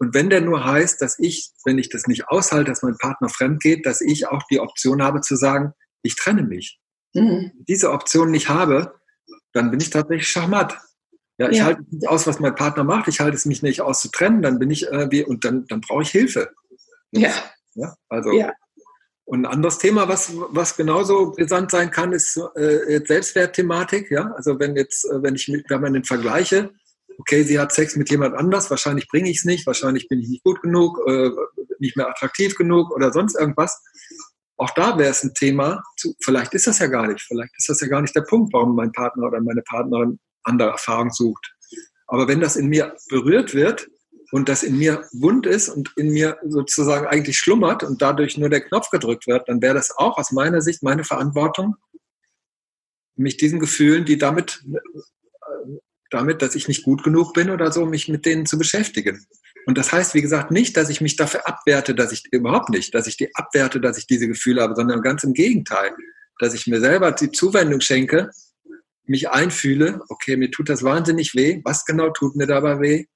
[0.00, 3.28] Und wenn der nur heißt, dass ich, wenn ich das nicht aushalte, dass mein Partner
[3.28, 6.80] fremd geht, dass ich auch die Option habe zu sagen, ich trenne mich.
[7.12, 7.52] Mhm.
[7.68, 8.94] Diese Option nicht habe,
[9.52, 10.78] dann bin ich tatsächlich schachmatt.
[11.36, 11.64] Ja, ich ja.
[11.64, 13.08] halte nicht aus, was mein Partner macht.
[13.08, 14.40] Ich halte es mich nicht aus zu trennen.
[14.40, 16.50] Dann bin ich irgendwie, und dann, dann brauche ich Hilfe.
[17.12, 17.32] Ja.
[17.74, 18.32] ja also.
[18.32, 18.54] Ja.
[19.24, 24.10] Und ein anderes Thema, was, was genauso brisant sein kann, ist äh, Selbstwertthematik.
[24.10, 24.32] Ja?
[24.34, 26.70] Also wenn jetzt, äh, wenn ich mit, wenn man den vergleiche,
[27.20, 30.28] okay, sie hat Sex mit jemand anders, wahrscheinlich bringe ich es nicht, wahrscheinlich bin ich
[30.28, 31.30] nicht gut genug, äh,
[31.78, 33.82] nicht mehr attraktiv genug oder sonst irgendwas.
[34.56, 37.68] Auch da wäre es ein Thema, zu, vielleicht ist das ja gar nicht, vielleicht ist
[37.68, 41.54] das ja gar nicht der Punkt, warum mein Partner oder meine Partnerin andere Erfahrung sucht.
[42.06, 43.86] Aber wenn das in mir berührt wird,
[44.32, 48.48] und das in mir wund ist und in mir sozusagen eigentlich schlummert und dadurch nur
[48.48, 51.74] der Knopf gedrückt wird, dann wäre das auch aus meiner Sicht meine Verantwortung,
[53.16, 54.62] mich diesen Gefühlen, die damit,
[56.10, 59.24] damit, dass ich nicht gut genug bin oder so, mich mit denen zu beschäftigen.
[59.66, 62.94] Und das heißt, wie gesagt, nicht, dass ich mich dafür abwerte, dass ich überhaupt nicht,
[62.94, 65.92] dass ich die abwerte, dass ich diese Gefühle habe, sondern ganz im Gegenteil,
[66.38, 68.30] dass ich mir selber die Zuwendung schenke,
[69.04, 73.06] mich einfühle, okay, mir tut das wahnsinnig weh, was genau tut mir dabei weh?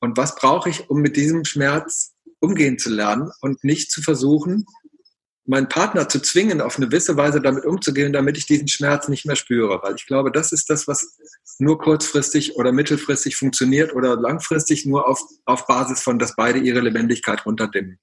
[0.00, 4.66] Und was brauche ich, um mit diesem Schmerz umgehen zu lernen und nicht zu versuchen,
[5.44, 9.26] meinen Partner zu zwingen, auf eine gewisse Weise damit umzugehen, damit ich diesen Schmerz nicht
[9.26, 9.80] mehr spüre.
[9.82, 11.18] Weil ich glaube, das ist das, was
[11.58, 16.80] nur kurzfristig oder mittelfristig funktioniert oder langfristig nur auf, auf Basis von, dass beide ihre
[16.80, 17.98] Lebendigkeit runterdimmen.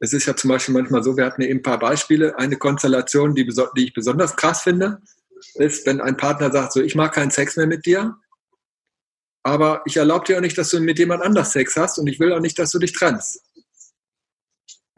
[0.00, 2.38] Es ist ja zum Beispiel manchmal so, wir hatten eben ein paar Beispiele.
[2.38, 5.02] Eine Konstellation, die, die ich besonders krass finde,
[5.54, 8.16] ist, wenn ein Partner sagt, so, ich mag keinen Sex mehr mit dir,
[9.42, 12.18] aber ich erlaube dir auch nicht, dass du mit jemand anders Sex hast und ich
[12.18, 13.42] will auch nicht, dass du dich trennst.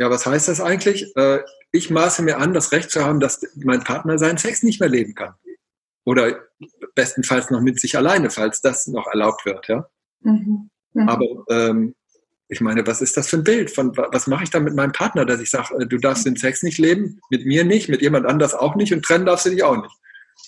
[0.02, 1.14] Ja, was heißt das eigentlich?
[1.14, 4.80] Äh, ich maße mir an, das Recht zu haben, dass mein Partner seinen Sex nicht
[4.80, 5.34] mehr leben kann.
[6.04, 6.40] Oder
[6.96, 9.68] bestenfalls noch mit sich alleine, falls das noch erlaubt wird.
[9.68, 9.88] Ja?
[10.22, 10.70] Mhm.
[10.94, 11.08] Mhm.
[11.08, 11.94] Aber ähm,
[12.48, 13.70] ich meine, was ist das für ein Bild?
[13.70, 16.34] Von, was mache ich da mit meinem Partner, dass ich sage, äh, du darfst den
[16.34, 19.50] Sex nicht leben, mit mir nicht, mit jemand anders auch nicht und trennen darfst du
[19.50, 19.94] dich auch nicht.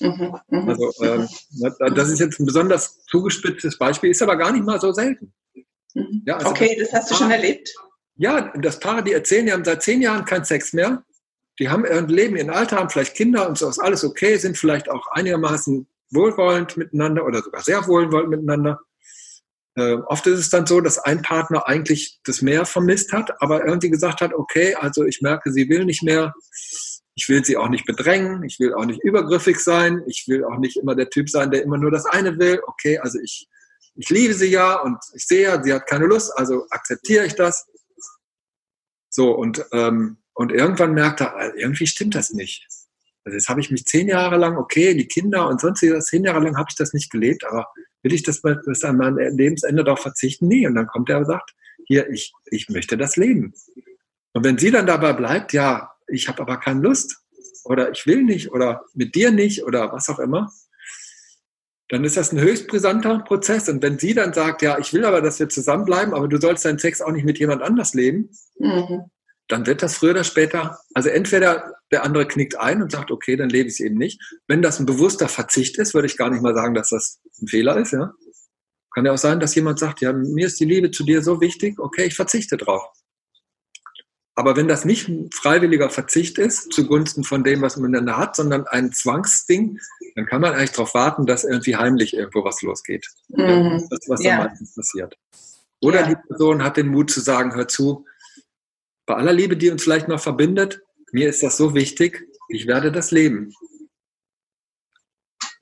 [0.00, 0.68] Mhm, mhm.
[0.68, 1.28] also ähm,
[1.94, 5.32] das ist jetzt ein besonders zugespitztes Beispiel, ist aber gar nicht mal so selten.
[5.94, 6.24] Mhm.
[6.26, 7.72] Ja, also okay, das, das hast du schon erlebt?
[8.16, 11.04] Ja, das Paar, die erzählen, die haben seit zehn Jahren keinen Sex mehr.
[11.58, 14.58] Die haben ein Leben in Alter, haben vielleicht Kinder und so ist alles okay, sind
[14.58, 18.80] vielleicht auch einigermaßen wohlwollend miteinander oder sogar sehr wohlwollend miteinander.
[19.76, 23.64] Äh, oft ist es dann so, dass ein Partner eigentlich das mehr vermisst hat, aber
[23.66, 26.32] irgendwie gesagt hat, okay, also ich merke, sie will nicht mehr.
[27.16, 30.58] Ich will sie auch nicht bedrängen, ich will auch nicht übergriffig sein, ich will auch
[30.58, 32.60] nicht immer der Typ sein, der immer nur das eine will.
[32.66, 33.48] Okay, also ich,
[33.94, 37.34] ich liebe sie ja und ich sehe ja, sie hat keine Lust, also akzeptiere ich
[37.34, 37.66] das.
[39.14, 42.66] So, und, ähm, und irgendwann merkt er, äh, irgendwie stimmt das nicht.
[43.24, 46.40] Also jetzt habe ich mich zehn Jahre lang, okay, die Kinder und sonstiges, zehn Jahre
[46.40, 47.68] lang habe ich das nicht gelebt, aber
[48.02, 50.48] will ich das bis an mein Lebensende darauf verzichten?
[50.48, 50.66] Nee.
[50.66, 51.54] Und dann kommt er und sagt,
[51.86, 53.54] hier, ich, ich möchte das leben.
[54.32, 57.22] Und wenn sie dann dabei bleibt, ja, ich habe aber keine Lust
[57.62, 60.52] oder ich will nicht oder mit dir nicht oder was auch immer,
[61.94, 63.68] dann ist das ein höchst brisanter Prozess.
[63.68, 66.64] Und wenn sie dann sagt, ja, ich will aber, dass wir zusammenbleiben, aber du sollst
[66.64, 69.04] deinen Sex auch nicht mit jemand anders leben, mhm
[69.48, 73.36] dann wird das früher oder später, also entweder der andere knickt ein und sagt, okay,
[73.36, 74.20] dann lebe ich es eben nicht.
[74.46, 77.48] Wenn das ein bewusster Verzicht ist, würde ich gar nicht mal sagen, dass das ein
[77.48, 77.92] Fehler ist.
[77.92, 78.12] Ja?
[78.94, 81.40] Kann ja auch sein, dass jemand sagt, ja, mir ist die Liebe zu dir so
[81.40, 82.82] wichtig, okay, ich verzichte drauf.
[84.36, 88.34] Aber wenn das nicht ein freiwilliger Verzicht ist, zugunsten von dem, was man dann hat,
[88.34, 89.78] sondern ein Zwangsding,
[90.16, 93.08] dann kann man eigentlich darauf warten, dass irgendwie heimlich irgendwo was losgeht.
[93.28, 93.86] Mhm.
[93.90, 94.38] Das ist, was ja.
[94.38, 95.16] dann meistens passiert.
[95.80, 96.08] Oder ja.
[96.08, 98.06] die Person hat den Mut zu sagen, hör zu,
[99.06, 100.80] bei aller Liebe, die uns vielleicht noch verbindet,
[101.12, 103.52] mir ist das so wichtig, ich werde das leben.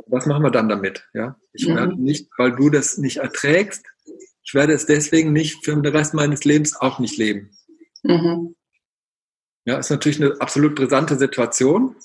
[0.06, 1.06] Was machen wir dann damit?
[1.12, 1.36] Ja?
[1.52, 1.76] Ich mhm.
[1.76, 3.84] werde nicht, weil du das nicht erträgst,
[4.44, 7.50] ich werde es deswegen nicht für den Rest meines Lebens auch nicht leben.
[8.02, 8.54] Mhm.
[9.64, 11.96] Ja, ist natürlich eine absolut brisante Situation.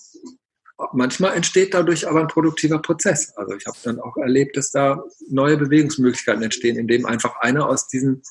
[0.94, 3.36] Manchmal entsteht dadurch aber ein produktiver Prozess.
[3.36, 7.88] Also ich habe dann auch erlebt, dass da neue Bewegungsmöglichkeiten entstehen, indem einfach einer aus
[7.88, 8.22] diesem,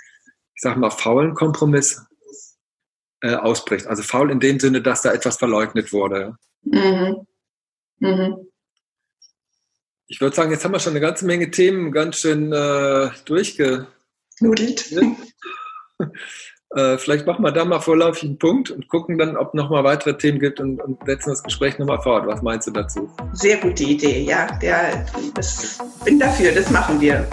[0.54, 2.00] ich sage mal, faulen Kompromiss
[3.20, 3.88] äh, ausbricht.
[3.88, 6.36] Also faul in dem Sinne, dass da etwas verleugnet wurde.
[6.62, 7.26] Mhm.
[7.98, 8.46] Mhm.
[10.06, 13.88] Ich würde sagen, jetzt haben wir schon eine ganze Menge Themen ganz schön äh, durchgenudelt.
[16.76, 19.82] äh, vielleicht machen wir da mal vorläufig einen Punkt und gucken dann, ob es nochmal
[19.82, 22.26] weitere Themen gibt und, und setzen das Gespräch nochmal fort.
[22.26, 23.08] Was meinst du dazu?
[23.32, 24.46] Sehr gute Idee, ja.
[24.58, 27.26] Der, das, bin dafür, das machen wir.